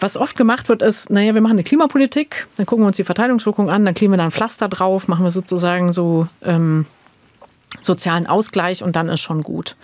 [0.00, 3.04] Was oft gemacht wird, ist, naja, wir machen eine Klimapolitik, dann gucken wir uns die
[3.04, 6.86] Verteilungswirkung an, dann kleben wir da ein Pflaster drauf, machen wir sozusagen so ähm,
[7.84, 9.76] sozialen Ausgleich und dann ist schon gut.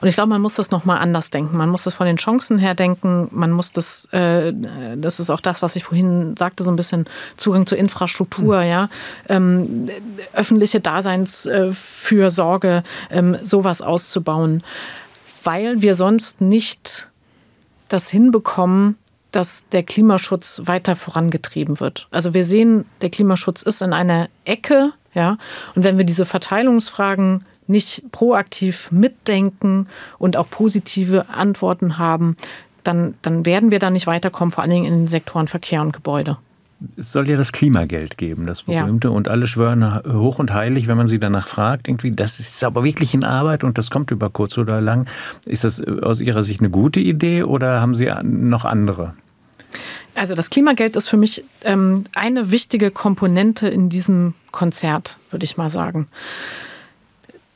[0.00, 1.56] Und ich glaube, man muss das nochmal anders denken.
[1.56, 3.28] Man muss das von den Chancen her denken.
[3.30, 4.52] Man muss das, äh,
[4.96, 8.68] das ist auch das, was ich vorhin sagte, so ein bisschen Zugang zur Infrastruktur, mhm.
[8.68, 8.88] ja,
[9.28, 9.88] ähm,
[10.32, 14.62] öffentliche Daseinsfürsorge, ähm, sowas auszubauen,
[15.42, 17.10] weil wir sonst nicht
[17.88, 18.96] das hinbekommen,
[19.30, 22.06] dass der Klimaschutz weiter vorangetrieben wird.
[22.10, 25.38] Also wir sehen, der Klimaschutz ist in einer Ecke ja?
[25.74, 29.86] Und wenn wir diese Verteilungsfragen nicht proaktiv mitdenken
[30.18, 32.36] und auch positive Antworten haben,
[32.82, 35.92] dann, dann werden wir da nicht weiterkommen, vor allen Dingen in den Sektoren Verkehr und
[35.92, 36.36] Gebäude.
[36.96, 39.08] Es soll ja das Klimageld geben, das berühmte.
[39.08, 39.14] Ja.
[39.14, 42.84] Und alle schwören hoch und heilig, wenn man sie danach fragt, irgendwie, das ist aber
[42.84, 45.06] wirklich in Arbeit und das kommt über kurz oder lang.
[45.46, 49.14] Ist das aus Ihrer Sicht eine gute Idee oder haben Sie noch andere?
[50.14, 55.56] Also das Klimageld ist für mich ähm, eine wichtige Komponente in diesem Konzert, würde ich
[55.56, 56.08] mal sagen.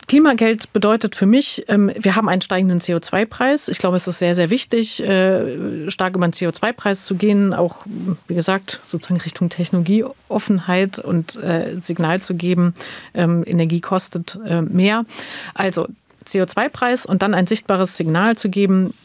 [0.09, 3.67] Klimageld bedeutet für mich, ähm, wir haben einen steigenden CO2-Preis.
[3.67, 7.85] Ich glaube, es ist sehr, sehr wichtig, äh, stark über den CO2-Preis zu gehen, auch,
[8.27, 12.73] wie gesagt, sozusagen Richtung Technologieoffenheit und äh, Signal zu geben,
[13.13, 15.05] ähm, Energie kostet äh, mehr.
[15.53, 15.87] Also
[16.25, 18.95] CO2-Preis und dann ein sichtbares Signal zu geben,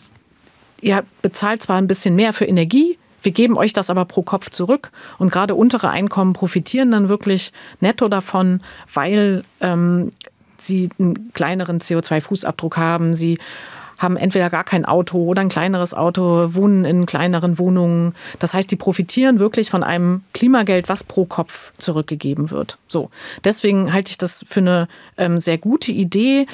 [0.80, 4.50] ihr bezahlt zwar ein bisschen mehr für Energie, wir geben euch das aber pro Kopf
[4.50, 4.90] zurück.
[5.18, 8.60] Und gerade untere Einkommen profitieren dann wirklich netto davon,
[8.92, 10.12] weil ähm,
[10.58, 13.14] sie einen kleineren CO2-Fußabdruck haben.
[13.14, 13.38] Sie
[13.98, 18.14] haben entweder gar kein Auto oder ein kleineres Auto, wohnen in kleineren Wohnungen.
[18.38, 22.78] Das heißt, die profitieren wirklich von einem Klimageld, was pro Kopf zurückgegeben wird.
[22.86, 23.10] So.
[23.44, 26.46] Deswegen halte ich das für eine ähm, sehr gute Idee,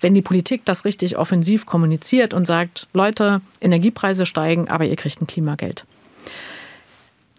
[0.00, 5.20] wenn die Politik das richtig offensiv kommuniziert und sagt, Leute, Energiepreise steigen, aber ihr kriegt
[5.20, 5.84] ein Klimageld.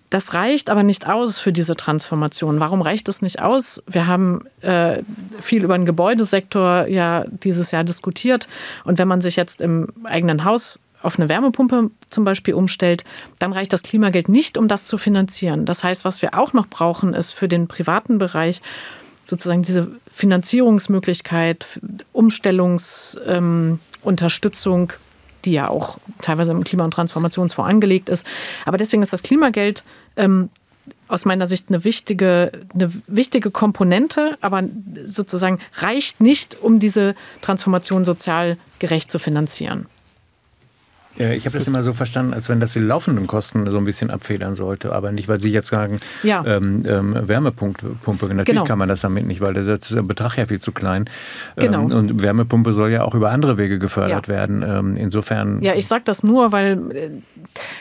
[0.10, 2.60] Das reicht aber nicht aus für diese Transformation.
[2.60, 3.84] Warum reicht es nicht aus?
[3.86, 5.04] Wir haben äh,
[5.40, 8.48] viel über den Gebäudesektor ja dieses Jahr diskutiert.
[8.86, 13.04] Und wenn man sich jetzt im eigenen Haus auf eine Wärmepumpe zum Beispiel umstellt,
[13.38, 15.66] dann reicht das Klimageld nicht, um das zu finanzieren.
[15.66, 18.62] Das heißt, was wir auch noch brauchen, ist für den privaten Bereich
[19.26, 21.66] sozusagen diese Finanzierungsmöglichkeit,
[22.12, 24.90] Umstellungsunterstützung, ähm,
[25.46, 28.28] die ja auch teilweise im Klima- und Transformationsfonds angelegt ist.
[28.66, 29.86] Aber deswegen ist das Klimageld
[30.18, 30.50] ähm,
[31.08, 34.64] aus meiner Sicht eine wichtige, eine wichtige Komponente, aber
[35.06, 39.86] sozusagen reicht nicht, um diese Transformation sozial gerecht zu finanzieren.
[41.20, 44.10] Ich habe das immer so verstanden, als wenn das die laufenden Kosten so ein bisschen
[44.10, 46.46] abfedern sollte, aber nicht, weil Sie jetzt sagen, ja.
[46.46, 47.88] ähm, ähm, Wärmepumpe.
[48.06, 48.64] Natürlich genau.
[48.64, 51.06] kann man das damit nicht, weil der, der Betrag ja viel zu klein.
[51.58, 51.84] Genau.
[51.84, 54.34] Ähm, und Wärmepumpe soll ja auch über andere Wege gefördert ja.
[54.34, 54.64] werden.
[54.66, 55.62] Ähm, insofern.
[55.62, 57.10] Ja, ich sage das nur, weil, äh,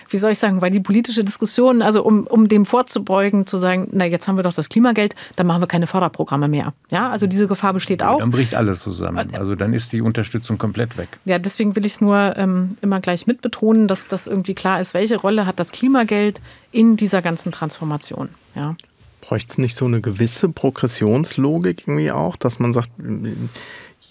[0.08, 3.88] wie soll ich sagen, weil die politische Diskussion, also um, um dem vorzubeugen, zu sagen,
[3.92, 6.74] na jetzt haben wir doch das Klimageld, dann machen wir keine Förderprogramme mehr.
[6.90, 8.18] Ja, also diese Gefahr besteht auch.
[8.18, 9.30] Dann bricht alles zusammen.
[9.38, 11.08] Also dann ist die Unterstützung komplett weg.
[11.24, 14.80] Ja, deswegen will ich es nur ähm, immer gleich mit betonen, dass das irgendwie klar
[14.80, 16.40] ist, welche Rolle hat das Klimageld
[16.72, 18.30] in dieser ganzen Transformation.
[18.56, 18.74] Ja.
[19.20, 22.90] Bräuchte es nicht so eine gewisse Progressionslogik irgendwie auch, dass man sagt,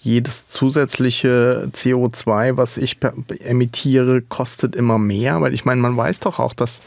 [0.00, 2.98] jedes zusätzliche CO2, was ich
[3.40, 5.40] emittiere, kostet immer mehr?
[5.42, 6.80] Weil ich meine, man weiß doch auch, dass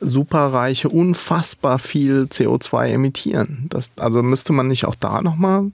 [0.00, 3.66] Superreiche unfassbar viel CO2 emittieren.
[3.68, 5.72] Das, also müsste man nicht auch da nochmal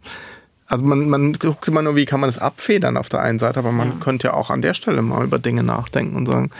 [0.71, 3.59] also man, man guckt immer nur, wie kann man das abfedern auf der einen Seite,
[3.59, 3.95] aber man ja.
[3.99, 6.51] könnte ja auch an der Stelle mal über Dinge nachdenken und sagen,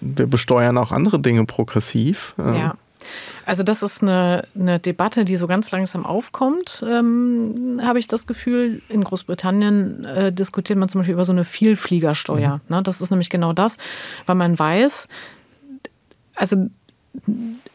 [0.00, 2.34] wir besteuern auch andere Dinge progressiv.
[2.38, 2.74] Ja.
[3.46, 8.26] Also das ist eine, eine Debatte, die so ganz langsam aufkommt, ähm, habe ich das
[8.26, 8.82] Gefühl.
[8.90, 12.60] In Großbritannien äh, diskutiert man zum Beispiel über so eine Vielfliegersteuer.
[12.68, 12.76] Mhm.
[12.76, 12.82] Ne?
[12.82, 13.78] Das ist nämlich genau das,
[14.26, 15.08] weil man weiß,
[16.34, 16.68] also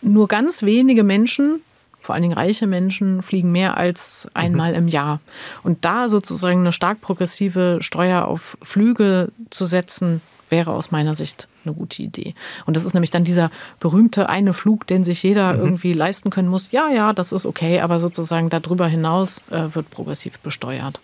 [0.04, 1.62] nur ganz wenige Menschen
[2.06, 4.78] vor allen Dingen reiche Menschen fliegen mehr als einmal mhm.
[4.78, 5.20] im Jahr.
[5.64, 11.48] Und da sozusagen eine stark progressive Steuer auf Flüge zu setzen, wäre aus meiner Sicht
[11.66, 12.36] eine gute Idee.
[12.68, 13.50] Und das ist nämlich dann dieser
[13.80, 15.60] berühmte eine Flug, den sich jeder mhm.
[15.62, 16.72] irgendwie leisten können muss.
[16.72, 21.00] Ja, ja, das ist okay, aber sozusagen darüber hinaus äh, wird progressiv besteuert.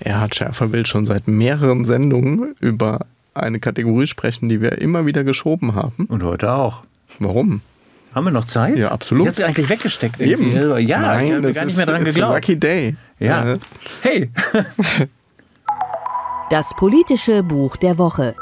[0.00, 5.22] Erhard Schärfer will schon seit mehreren Sendungen über eine Kategorie sprechen, die wir immer wieder
[5.22, 6.06] geschoben haben.
[6.06, 6.82] Und heute auch.
[7.18, 7.60] Warum?
[8.14, 8.76] Haben wir noch Zeit?
[8.76, 9.22] Ja, absolut.
[9.22, 10.20] Ich hätte sie eigentlich weggesteckt.
[10.20, 10.56] Irgendwie.
[10.56, 10.86] Eben.
[10.86, 12.34] Ja, Nein, ich habe gar nicht mehr dran geglaubt.
[12.34, 12.96] lucky day.
[13.18, 13.56] Ja.
[14.02, 14.30] Hey.
[16.50, 18.36] das politische Buch der Woche.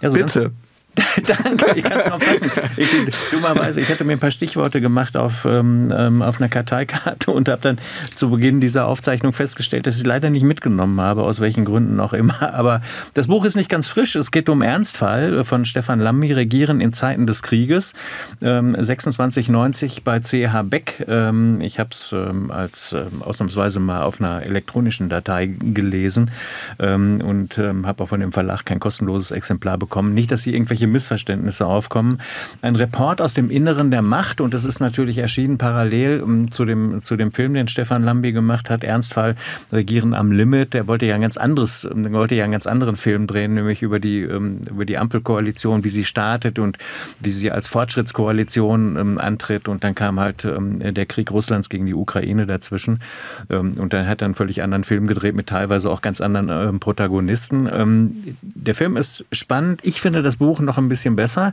[0.00, 0.52] Ja, so Bitte.
[1.26, 2.50] Danke, ich kann es kaum fassen.
[2.76, 2.88] Ich,
[3.30, 7.48] dummerweise, ich hatte mir ein paar Stichworte gemacht auf, ähm, ähm auf einer Karteikarte und
[7.48, 7.76] habe dann
[8.14, 12.12] zu Beginn dieser Aufzeichnung festgestellt, dass ich leider nicht mitgenommen habe, aus welchen Gründen auch
[12.12, 12.42] immer.
[12.54, 12.80] Aber
[13.14, 14.14] das Buch ist nicht ganz frisch.
[14.14, 17.94] Es geht um Ernstfall von Stefan Lammi, Regieren in Zeiten des Krieges,
[18.40, 21.04] ähm, 2690 bei CH Beck.
[21.08, 26.30] Ähm, ich habe es ähm, als ähm, ausnahmsweise mal auf einer elektronischen Datei gelesen
[26.78, 30.14] und habe auch von dem Verlag kein kostenloses Exemplar bekommen.
[30.14, 32.18] Nicht, dass Sie irgendwelche irgendwelche Missverständnisse aufkommen.
[32.62, 36.64] Ein Report aus dem Inneren der Macht und das ist natürlich erschienen parallel um, zu,
[36.64, 39.34] dem, zu dem Film, den Stefan Lambi gemacht hat, Ernstfall
[39.72, 40.74] Regieren am Limit.
[40.74, 43.98] Der wollte ja ein ganz anderes, wollte ja einen ganz anderen Film drehen, nämlich über
[43.98, 46.78] die, ähm, über die Ampelkoalition, wie sie startet und
[47.20, 49.68] wie sie als Fortschrittskoalition ähm, antritt.
[49.68, 53.00] Und dann kam halt ähm, der Krieg Russlands gegen die Ukraine dazwischen.
[53.48, 58.30] und dann hat er einen völlig anderen Film gedreht mit teilweise auch ganz anderen Protagonisten.
[58.42, 59.80] der Film ist spannend.
[59.82, 61.52] Ich finde das Buch noch noch ein bisschen besser,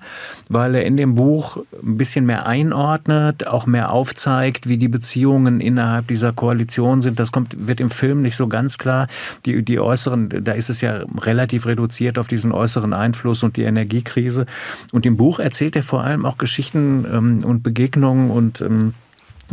[0.49, 5.61] weil er in dem Buch ein bisschen mehr einordnet, auch mehr aufzeigt, wie die Beziehungen
[5.61, 7.19] innerhalb dieser Koalition sind.
[7.19, 9.07] Das kommt, wird im Film nicht so ganz klar.
[9.45, 13.63] Die, die äußeren, da ist es ja relativ reduziert auf diesen äußeren Einfluss und die
[13.63, 14.45] Energiekrise.
[14.91, 18.93] Und im Buch erzählt er vor allem auch Geschichten ähm, und Begegnungen und ähm,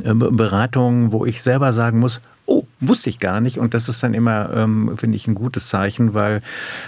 [0.03, 2.21] äh, Beratungen, wo ich selber sagen muss,
[2.81, 3.59] wusste ich gar nicht.
[3.59, 6.43] Und das ist dann immer, ähm, finde ich, ein gutes Zeichen, weil,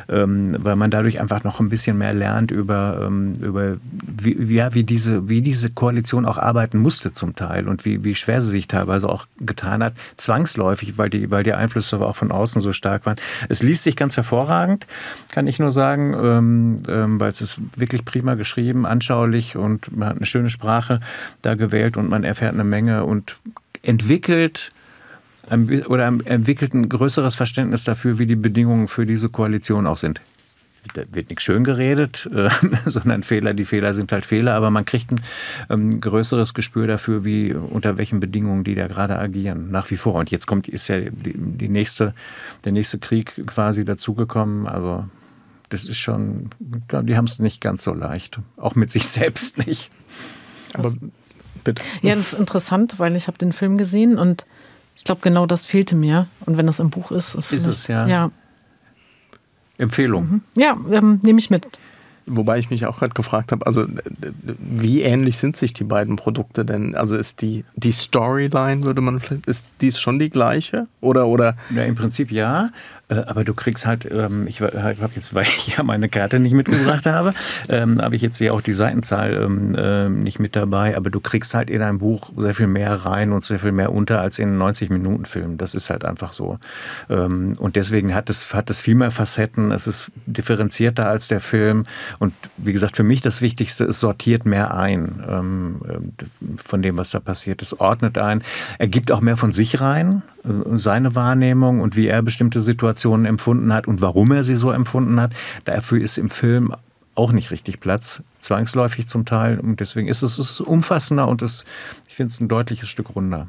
[0.09, 4.75] ähm, weil man dadurch einfach noch ein bisschen mehr lernt über, ähm, über wie, ja,
[4.75, 8.51] wie, diese, wie diese Koalition auch arbeiten musste zum Teil und wie, wie schwer sie
[8.51, 12.73] sich teilweise auch getan hat, zwangsläufig, weil die, weil die Einflüsse auch von außen so
[12.73, 13.17] stark waren.
[13.49, 14.87] Es liest sich ganz hervorragend,
[15.33, 20.11] kann ich nur sagen, ähm, ähm, weil es ist wirklich prima geschrieben, anschaulich und man
[20.11, 21.01] hat eine schöne Sprache
[21.43, 23.37] da gewählt und man erfährt eine Menge und
[23.83, 24.73] entwickelt
[25.89, 30.21] oder entwickelt ein größeres Verständnis dafür, wie die Bedingungen für diese Koalition auch sind.
[30.95, 32.49] Da wird nichts schön geredet, äh,
[32.87, 35.21] sondern Fehler, die Fehler sind halt Fehler, aber man kriegt ein
[35.69, 40.15] ähm, größeres Gespür dafür, wie unter welchen Bedingungen die da gerade agieren, nach wie vor.
[40.15, 42.15] Und jetzt kommt, ist ja die, die nächste,
[42.65, 44.67] der nächste Krieg quasi dazugekommen.
[44.67, 45.05] Also
[45.69, 48.39] das ist schon, ich glaube, die haben es nicht ganz so leicht.
[48.57, 49.91] Auch mit sich selbst nicht.
[50.73, 50.93] Aber
[51.63, 51.83] bitte.
[52.01, 54.47] Ja, das ist interessant, weil ich habe den Film gesehen und
[54.97, 56.27] ich glaube, genau das fehlte mir.
[56.47, 58.07] Und wenn das im Buch ist, ist, Ist es, ja.
[58.07, 58.31] Ja,
[59.79, 60.43] Empfehlung.
[60.57, 61.67] ja ähm, nehme ich mit.
[62.27, 63.87] Wobei ich mich auch gerade gefragt habe, also
[64.59, 66.95] wie ähnlich sind sich die beiden Produkte denn?
[66.95, 70.87] Also ist die, die Storyline, würde man vielleicht, ist dies schon die gleiche?
[71.01, 72.69] Oder, oder Ja, im Prinzip ja,
[73.11, 77.07] aber du kriegst halt, ähm, ich habe jetzt, weil ich ja meine Karte nicht mitgebracht
[77.07, 77.35] habe,
[77.69, 81.21] ähm, habe ich jetzt hier auch die Seitenzahl ähm, ähm, nicht mit dabei, aber du
[81.21, 84.39] kriegst halt in ein Buch sehr viel mehr rein und sehr viel mehr unter als
[84.39, 85.59] in 90-Minuten-Film.
[85.59, 86.59] Das ist halt einfach so.
[87.09, 91.41] Ähm, und deswegen hat es, hat es viel mehr Facetten, es ist differenzierter als der
[91.41, 91.85] Film
[92.19, 96.13] und wie gesagt, für mich das Wichtigste, es sortiert mehr ein ähm, ähm,
[96.59, 98.43] von dem, was da passiert ist, ordnet ein.
[98.79, 100.40] Er gibt auch mehr von sich rein, äh,
[100.75, 105.21] seine Wahrnehmung und wie er bestimmte Situationen empfunden hat und warum er sie so empfunden
[105.21, 105.33] hat.
[105.65, 106.75] Dafür ist im Film
[107.15, 109.59] auch nicht richtig Platz, zwangsläufig zum Teil.
[109.61, 111.65] Und deswegen ist es, es ist umfassender und es,
[112.09, 113.47] ich finde es ein deutliches Stück runder.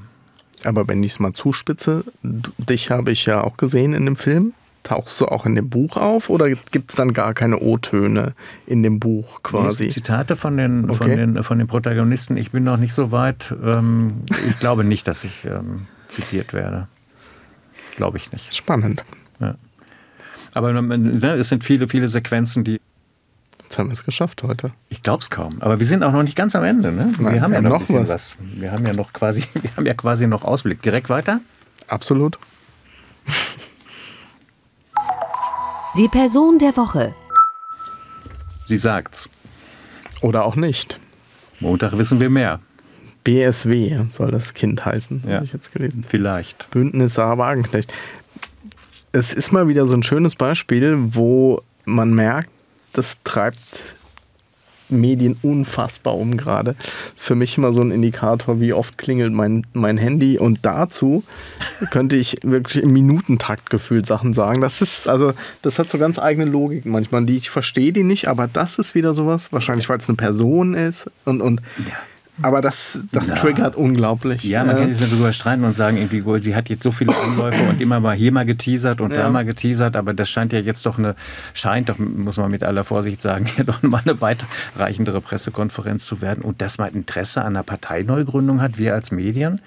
[0.65, 4.53] aber wenn ich es mal zuspitze, dich habe ich ja auch gesehen in dem Film.
[4.83, 8.33] Tauchst du auch in dem Buch auf oder gibt es dann gar keine O-Töne
[8.65, 9.89] in dem Buch quasi?
[9.89, 11.15] Zitate von den, von, Okay.
[11.17, 12.35] den, von den Protagonisten.
[12.35, 13.53] Ich bin noch nicht so weit.
[13.63, 16.87] Ähm, ich glaube nicht, dass ich ähm, zitiert werde.
[17.95, 18.55] Glaube ich nicht.
[18.55, 19.03] Spannend.
[19.39, 19.55] Ja.
[20.53, 22.79] Aber ne, es sind viele, viele Sequenzen, die
[23.63, 24.71] Jetzt haben wir es geschafft heute.
[24.89, 25.61] ich glaube es kaum.
[25.61, 26.91] Aber wir sind auch noch nicht ganz am Ende.
[26.91, 27.13] Ne?
[27.17, 28.09] Nein, wir haben wir ja haben noch ein noch bisschen was.
[28.09, 28.35] was.
[28.39, 30.81] Wir haben ja noch quasi, wir haben ja quasi noch Ausblick.
[30.81, 31.39] Direkt weiter.
[31.87, 32.37] Absolut.
[35.97, 37.13] Die Person der Woche.
[38.65, 39.29] Sie sagt's.
[40.21, 40.99] Oder auch nicht.
[41.61, 42.59] Montag wissen wir mehr.
[43.23, 45.35] BSW soll das Kind heißen, Ja.
[45.35, 46.03] habe ich jetzt gelesen.
[46.07, 46.69] Vielleicht.
[46.71, 47.93] Bündnis Sarah Wagenknecht.
[49.11, 52.49] Es ist mal wieder so ein schönes Beispiel, wo man merkt,
[52.93, 53.57] das treibt
[54.89, 56.75] Medien unfassbar um gerade.
[57.15, 60.37] Ist für mich immer so ein Indikator, wie oft klingelt mein, mein Handy.
[60.37, 61.23] Und dazu
[61.91, 64.59] könnte ich wirklich im Minutentakt gefühlt Sachen sagen.
[64.59, 68.27] Das ist, also, das hat so ganz eigene Logik manchmal, die ich verstehe die nicht,
[68.27, 71.61] aber das ist wieder sowas, wahrscheinlich weil es eine Person ist und, und
[72.41, 73.35] aber das, das Ja.
[73.35, 74.43] triggert unglaublich.
[74.43, 77.13] Ja, man kann sich darüber streiten und sagen, irgendwie, wohl, sie hat jetzt so viele
[77.15, 79.23] Anläufe und immer mal hier mal geteasert und Ja.
[79.23, 81.15] da mal geteasert, aber das scheint ja jetzt doch eine,
[81.53, 86.21] scheint doch, muss man mit aller Vorsicht sagen, ja doch mal eine weitreichendere Pressekonferenz zu
[86.21, 86.43] werden.
[86.43, 89.61] Und dass man Interesse an einer Parteineugründung hat, wir als Medien,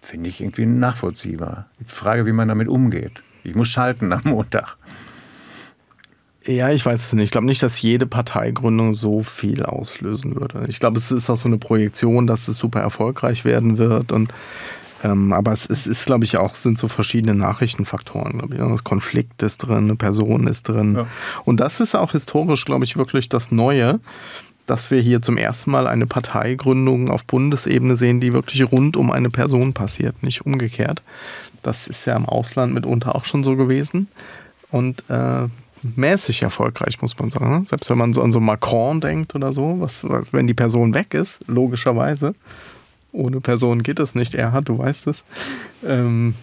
[0.00, 1.66] finde ich irgendwie nachvollziehbar.
[1.80, 3.22] Die Frage, wie man damit umgeht.
[3.44, 4.76] Ich muss schalten am Montag.
[6.46, 7.24] Ja, ich weiß es nicht.
[7.24, 10.66] Ich glaube nicht, dass jede Parteigründung so viel auslösen würde.
[10.68, 14.12] Ich glaube, es ist auch so eine Projektion, dass es super erfolgreich werden wird.
[14.12, 14.32] Und,
[15.02, 18.38] ähm, aber es ist, ist glaube ich, auch sind so verschiedene Nachrichtenfaktoren.
[18.38, 18.60] Glaube ich.
[18.60, 20.94] Das Konflikt ist drin, eine Person ist drin.
[20.94, 21.06] Ja.
[21.44, 23.98] Und das ist auch historisch, glaube ich, wirklich das Neue,
[24.66, 29.10] dass wir hier zum ersten Mal eine Parteigründung auf Bundesebene sehen, die wirklich rund um
[29.10, 31.02] eine Person passiert, nicht umgekehrt.
[31.64, 34.06] Das ist ja im Ausland mitunter auch schon so gewesen.
[34.70, 35.48] Und äh,
[35.94, 37.60] mäßig erfolgreich, muss man sagen.
[37.60, 37.64] ne?
[37.66, 40.94] Selbst wenn man so an so Macron denkt oder so, was, was, wenn die Person
[40.94, 42.34] weg ist, logischerweise.
[43.12, 44.34] Ohne Person geht es nicht.
[44.34, 45.24] Er hat, du weißt es.
[45.86, 46.34] Ähm,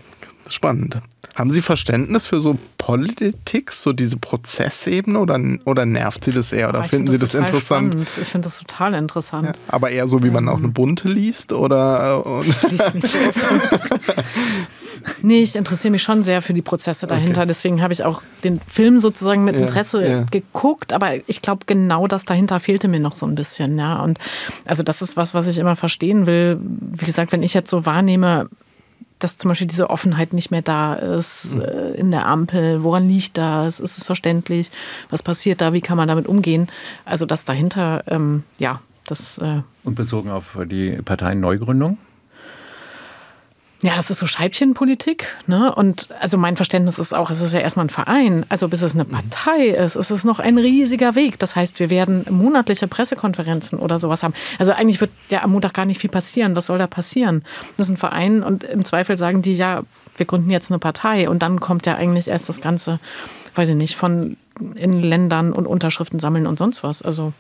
[0.49, 0.99] spannend.
[1.35, 6.69] Haben Sie Verständnis für so Politik, so diese Prozessebene oder, oder nervt Sie das eher
[6.69, 7.93] oder ich finden find Sie das interessant?
[7.93, 8.11] Spannend.
[8.21, 9.47] Ich finde das total interessant.
[9.47, 13.07] Ja, aber eher so, wie man auch eine bunte liest oder äh, und liest nicht
[13.07, 13.39] so oft.
[15.21, 17.41] nee, ich interessiere mich schon sehr für die Prozesse dahinter.
[17.41, 17.47] Okay.
[17.47, 20.25] Deswegen habe ich auch den Film sozusagen mit Ja, Interesse ja.
[20.29, 20.93] geguckt.
[20.93, 23.77] Aber ich glaube, genau das dahinter fehlte mir noch so ein bisschen.
[23.79, 24.19] Ja, und
[24.65, 26.59] also das ist was, was ich immer verstehen will.
[26.61, 28.49] Wie gesagt, wenn ich jetzt so wahrnehme,
[29.23, 32.83] dass zum Beispiel diese Offenheit nicht mehr da ist äh, in der Ampel.
[32.83, 33.79] Woran liegt das?
[33.79, 34.69] Ist es verständlich?
[35.09, 35.73] Was passiert da?
[35.73, 36.67] Wie kann man damit umgehen?
[37.05, 41.97] Also das dahinter, ähm, ja, das äh, Und bezogen auf die Parteienneugründung?
[43.83, 45.27] Ja, das ist so Scheibchenpolitik.
[45.45, 45.75] Ne?
[45.75, 48.45] Und also mein Verständnis ist auch, es ist ja erstmal ein Verein.
[48.47, 51.37] Also bis es eine Partei ist, ist es noch ein riesiger Weg.
[51.37, 54.33] Das heißt, wir werden monatliche Pressekonferenzen oder sowas haben.
[54.57, 56.55] Also eigentlich wird ja am Montag gar nicht viel passieren.
[56.55, 57.43] Was soll da passieren?
[57.75, 59.81] Das ist ein Verein und im Zweifel sagen die, ja,
[60.15, 61.29] wir gründen jetzt eine Partei.
[61.29, 62.99] Und dann kommt ja eigentlich erst das Ganze,
[63.55, 64.37] weiß ich nicht, von
[64.75, 67.01] in Ländern und Unterschriften sammeln und sonst was.
[67.01, 67.33] Also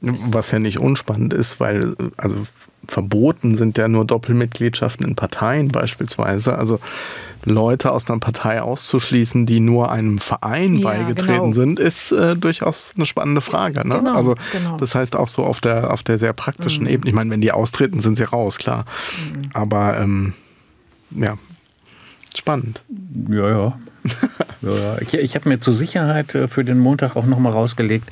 [0.00, 2.36] was ja nicht unspannend ist, weil also
[2.86, 6.56] verboten sind ja nur Doppelmitgliedschaften in Parteien beispielsweise.
[6.56, 6.78] Also
[7.44, 11.52] Leute aus einer Partei auszuschließen, die nur einem Verein Ja, beigetreten genau.
[11.52, 13.86] sind, ist äh, durchaus eine spannende Frage.
[13.86, 13.96] Ne?
[13.98, 14.76] Genau, also genau.
[14.76, 16.90] das heißt auch so auf der auf der sehr praktischen Mhm.
[16.90, 17.08] Ebene.
[17.10, 18.84] Ich meine, wenn die austreten, sind sie raus, klar.
[19.52, 20.34] Aber ähm,
[21.10, 21.36] ja,
[22.36, 22.82] Spannend.
[23.28, 23.78] Ja, ja.
[24.62, 28.10] ja ich, ich habe mir zur Sicherheit äh, für den Montag auch nochmal rausgelegt,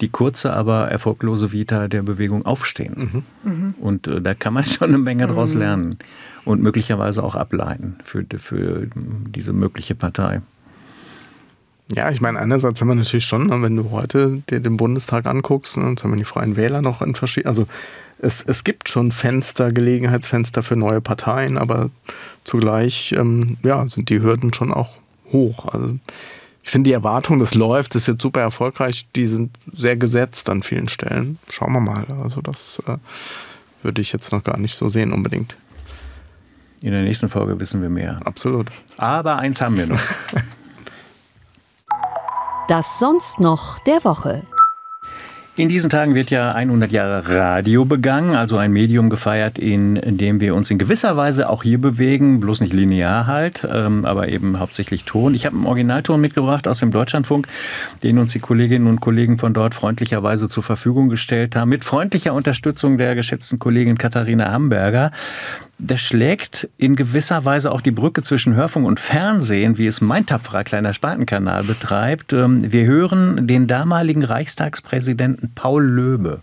[0.00, 3.24] die kurze, aber erfolglose Vita der Bewegung Aufstehen.
[3.42, 3.74] Mhm.
[3.80, 5.60] Und äh, da kann man schon eine Menge draus mhm.
[5.60, 5.98] lernen
[6.44, 10.40] und möglicherweise auch ableiten für, für diese mögliche Partei.
[11.94, 15.26] Ja, ich meine, einerseits haben wir natürlich schon, ne, wenn du heute dir den Bundestag
[15.26, 17.68] anguckst, ne, jetzt haben wir die Freien Wähler noch in verschiedenen, also
[18.18, 21.90] es, es gibt schon Fenster, Gelegenheitsfenster für neue Parteien, aber
[22.44, 24.90] zugleich ähm, ja, sind die Hürden schon auch
[25.32, 25.66] hoch.
[25.72, 25.98] Also
[26.62, 30.62] ich finde die Erwartung, das läuft, das wird super erfolgreich, die sind sehr gesetzt an
[30.62, 31.38] vielen Stellen.
[31.50, 32.06] Schauen wir mal.
[32.22, 32.96] Also das äh,
[33.82, 35.56] würde ich jetzt noch gar nicht so sehen unbedingt.
[36.80, 38.20] In der nächsten Folge wissen wir mehr.
[38.24, 38.68] Absolut.
[38.96, 40.00] Aber eins haben wir noch.
[42.68, 44.42] Das sonst noch der Woche.
[45.58, 50.38] In diesen Tagen wird ja 100 Jahre Radio begangen, also ein Medium gefeiert, in dem
[50.38, 54.58] wir uns in gewisser Weise auch hier bewegen, bloß nicht linear halt, ähm, aber eben
[54.58, 55.32] hauptsächlich Ton.
[55.32, 57.48] Ich habe einen Originalton mitgebracht aus dem Deutschlandfunk,
[58.02, 62.34] den uns die Kolleginnen und Kollegen von dort freundlicherweise zur Verfügung gestellt haben, mit freundlicher
[62.34, 65.10] Unterstützung der geschätzten Kollegin Katharina Hamburger
[65.78, 70.24] das schlägt in gewisser Weise auch die Brücke zwischen Hörfunk und Fernsehen, wie es mein
[70.24, 72.32] tapferer kleiner Spatenkanal betreibt.
[72.32, 76.40] Ähm, wir hören den damaligen Reichstagspräsidenten Paul Löbe.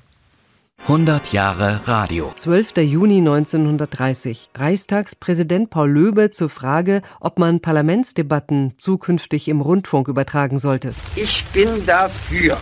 [0.83, 2.33] 100 Jahre Radio.
[2.35, 2.77] 12.
[2.77, 4.49] Juni 1930.
[4.53, 10.93] Reichstagspräsident Paul Löbe zur Frage, ob man Parlamentsdebatten zukünftig im Rundfunk übertragen sollte.
[11.15, 12.57] Ich bin dafür.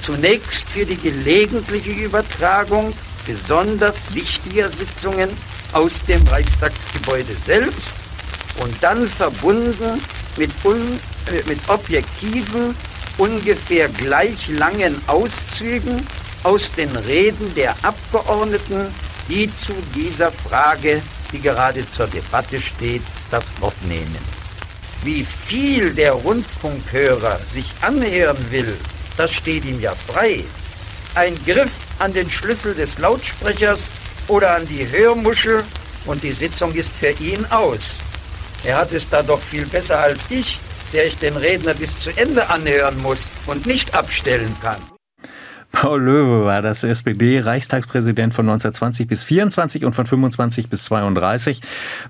[0.00, 2.94] Zunächst für die gelegentliche Übertragung
[3.26, 5.28] besonders wichtiger Sitzungen
[5.74, 7.96] aus dem Reichstagsgebäude selbst
[8.60, 10.00] und dann verbunden
[10.36, 12.74] mit, un, äh, mit objektiven,
[13.18, 16.06] ungefähr gleich langen Auszügen
[16.44, 18.86] aus den Reden der Abgeordneten,
[19.28, 21.02] die zu dieser Frage,
[21.32, 24.18] die gerade zur Debatte steht, das Wort nehmen.
[25.02, 28.76] Wie viel der Rundfunkhörer sich anhören will,
[29.16, 30.44] das steht ihm ja frei.
[31.14, 33.90] Ein Griff an den Schlüssel des Lautsprechers
[34.28, 35.64] oder an die Hörmuschel
[36.06, 37.98] und die Sitzung ist für ihn aus.
[38.64, 40.58] Er hat es da doch viel besser als ich,
[40.92, 44.93] der ich den Redner bis zu Ende anhören muss und nicht abstellen kann.
[45.74, 51.60] Paul Löwe war das SPD-Reichstagspräsident von 1920 bis 24 und von 25 bis 32.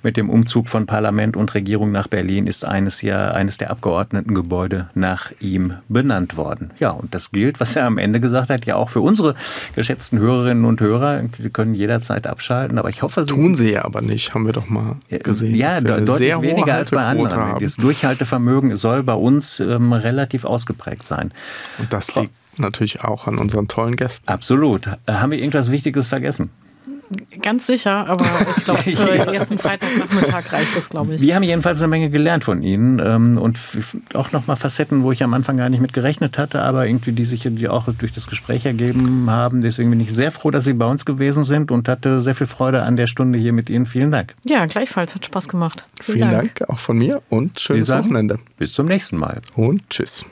[0.02, 4.90] Mit dem Umzug von Parlament und Regierung nach Berlin ist eines, Jahr, eines der Abgeordnetengebäude
[4.94, 6.72] nach ihm benannt worden.
[6.78, 9.34] Ja, und das gilt, was er am Ende gesagt hat, ja auch für unsere
[9.74, 11.22] geschätzten Hörerinnen und Hörer.
[11.36, 14.52] Sie können jederzeit abschalten, aber ich hoffe, Sie tun sie ja aber nicht, haben wir
[14.52, 15.54] doch mal gesehen.
[15.54, 17.34] Ja, deutlich weniger als bei anderen.
[17.34, 17.64] Haben.
[17.64, 21.32] Das Durchhaltevermögen soll bei uns ähm, relativ ausgeprägt sein.
[21.78, 24.28] Und das liegt natürlich auch an unseren tollen Gästen.
[24.28, 24.86] Absolut.
[24.86, 26.50] Äh, haben wir irgendwas Wichtiges vergessen?
[27.42, 28.24] Ganz sicher, aber
[28.57, 29.32] ich glaube, ja.
[29.32, 31.20] jetzt einen Freitagnachmittag reicht das, glaube ich.
[31.20, 33.59] Wir haben jedenfalls eine Menge gelernt von Ihnen ähm, und
[34.14, 37.24] auch nochmal Facetten, wo ich am Anfang gar nicht mit gerechnet hatte, aber irgendwie die
[37.24, 39.61] sich die auch durch das Gespräch ergeben haben.
[39.61, 42.46] Deswegen bin ich sehr froh, dass Sie bei uns gewesen sind und hatte sehr viel
[42.46, 43.86] Freude an der Stunde hier mit Ihnen.
[43.86, 44.34] Vielen Dank.
[44.44, 45.14] Ja, gleichfalls.
[45.14, 45.84] Hat Spaß gemacht.
[46.00, 46.55] Vielen, Vielen Dank.
[46.57, 46.70] Dank.
[46.70, 48.38] auch von mir und schönes Wochenende.
[48.57, 49.40] Bis zum nächsten Mal.
[49.55, 50.24] Und tschüss.